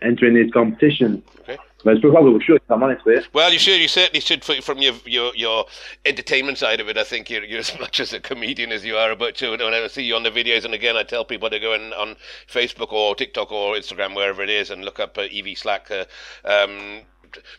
[0.00, 1.22] entering these competitions.
[1.40, 1.58] Okay.
[1.84, 2.56] But we probably should.
[2.56, 3.30] if I'm honest with you.
[3.32, 3.80] Well, you should.
[3.80, 4.44] You certainly should.
[4.44, 5.66] From your your your
[6.04, 8.96] entertainment side of it, I think you're, you're as much as a comedian as you
[8.96, 9.50] are a butcher.
[9.50, 11.92] When I see you on the videos, and again, I tell people to go in
[11.92, 12.16] on
[12.48, 15.90] Facebook or TikTok or Instagram, wherever it is, and look up uh, Evie Slack.
[15.90, 16.04] Uh,
[16.44, 17.02] um,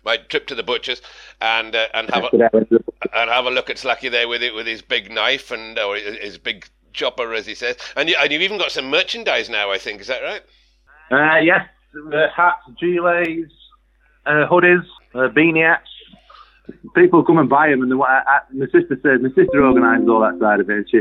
[0.04, 1.02] my trip to the butchers
[1.40, 2.50] and uh, and have a,
[3.14, 5.96] and have a look at Slacky there with it with his big knife and or
[5.96, 7.78] his big chopper, as he says.
[7.96, 9.72] And you, and you've even got some merchandise now.
[9.72, 10.42] I think is that right?
[11.12, 11.62] Uh, yes,
[12.36, 13.50] hats, gilets,
[14.30, 15.90] uh, hoodies, uh, beanie hats.
[16.96, 20.08] People come and buy them, and the, uh, uh, my sister says my sister organises
[20.08, 20.78] all that side of it.
[20.78, 21.00] And she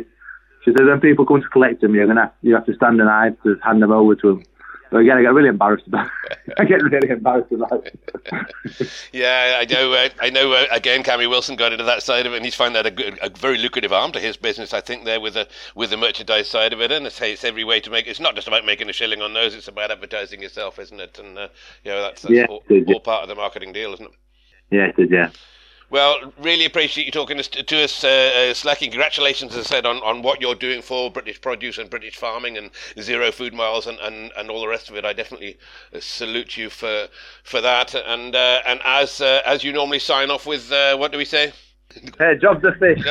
[0.65, 3.09] she says when people come to collect them, you're gonna you have to stand and
[3.09, 4.43] hide to hand them over to them.
[4.91, 6.11] But again, I get really embarrassed about.
[6.59, 7.99] I get really embarrassed about it.
[9.13, 9.93] Yeah, I know.
[9.93, 10.53] Uh, I know.
[10.53, 12.91] Uh, again, Cammy Wilson got into that side of it, and he's found that a,
[12.91, 14.73] good, a very lucrative arm to his business.
[14.73, 17.65] I think there with the with the merchandise side of it, and it's, it's every
[17.65, 18.07] way to make.
[18.07, 21.19] It's not just about making a shilling on those; it's about advertising yourself, isn't it?
[21.19, 21.49] And uh,
[21.85, 24.13] you know that's, that's Yeah, all, it all part of the marketing deal, isn't it?
[24.71, 25.11] yeah, it is.
[25.11, 25.31] Yeah.
[25.91, 28.91] Well, really appreciate you talking to, to us, uh, uh, Slacky.
[28.91, 32.59] Congratulations, as I said, on, on what you're doing for British produce and British farming
[32.59, 32.71] and
[33.01, 35.07] zero food miles and, and, and all the rest of it.
[35.07, 35.57] I definitely
[35.95, 37.09] uh, salute you for
[37.43, 37.95] for that.
[37.95, 41.25] And uh, and as uh, as you normally sign off with, uh, what do we
[41.25, 41.53] say?
[42.19, 43.03] Hey, jobs are fish.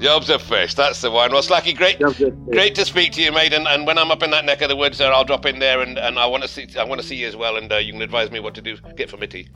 [0.00, 0.72] Jobs of fish.
[0.72, 1.30] That's the one.
[1.30, 2.00] Well, Slacky, great.
[2.00, 2.38] jobs are fish.
[2.50, 3.52] Great to speak to you, mate.
[3.52, 5.58] And, and when I'm up in that neck of the woods, there, I'll drop in
[5.58, 7.70] there, and, and I want to see I want to see you as well, and
[7.70, 9.48] uh, you can advise me what to do, get for my tea.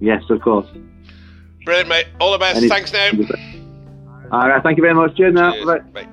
[0.00, 0.68] Yes, of course.
[1.68, 2.06] Brilliant, mate.
[2.18, 2.56] All the best.
[2.56, 3.10] Any- Thanks now.
[4.32, 4.62] All right.
[4.62, 5.14] Thank you very much.
[5.18, 5.52] Cheers now.
[5.52, 5.66] Cheers.
[5.66, 5.78] Bye.
[6.02, 6.08] Bye.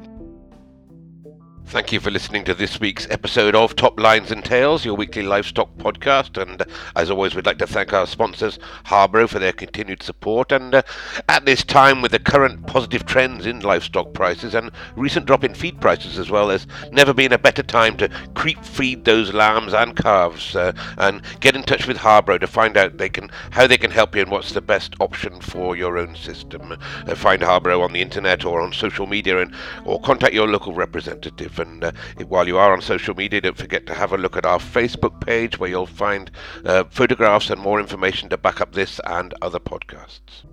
[1.67, 5.23] Thank you for listening to this week's episode of Top Lines and Tails, your weekly
[5.23, 6.39] livestock podcast.
[6.41, 10.51] And uh, as always, we'd like to thank our sponsors, Harborough, for their continued support.
[10.51, 10.83] And uh,
[11.27, 15.55] at this time, with the current positive trends in livestock prices and recent drop in
[15.55, 19.73] feed prices as well, there's never been a better time to creep feed those lambs
[19.73, 23.65] and calves uh, and get in touch with Harborough to find out they can how
[23.65, 26.77] they can help you and what's the best option for your own system.
[27.07, 29.53] Uh, find Harborough on the internet or on social media, and
[29.83, 31.54] or contact your local representative.
[31.59, 31.91] And uh,
[32.27, 35.21] while you are on social media, don't forget to have a look at our Facebook
[35.21, 36.31] page where you'll find
[36.63, 40.45] uh, photographs and more information to back up this and other podcasts.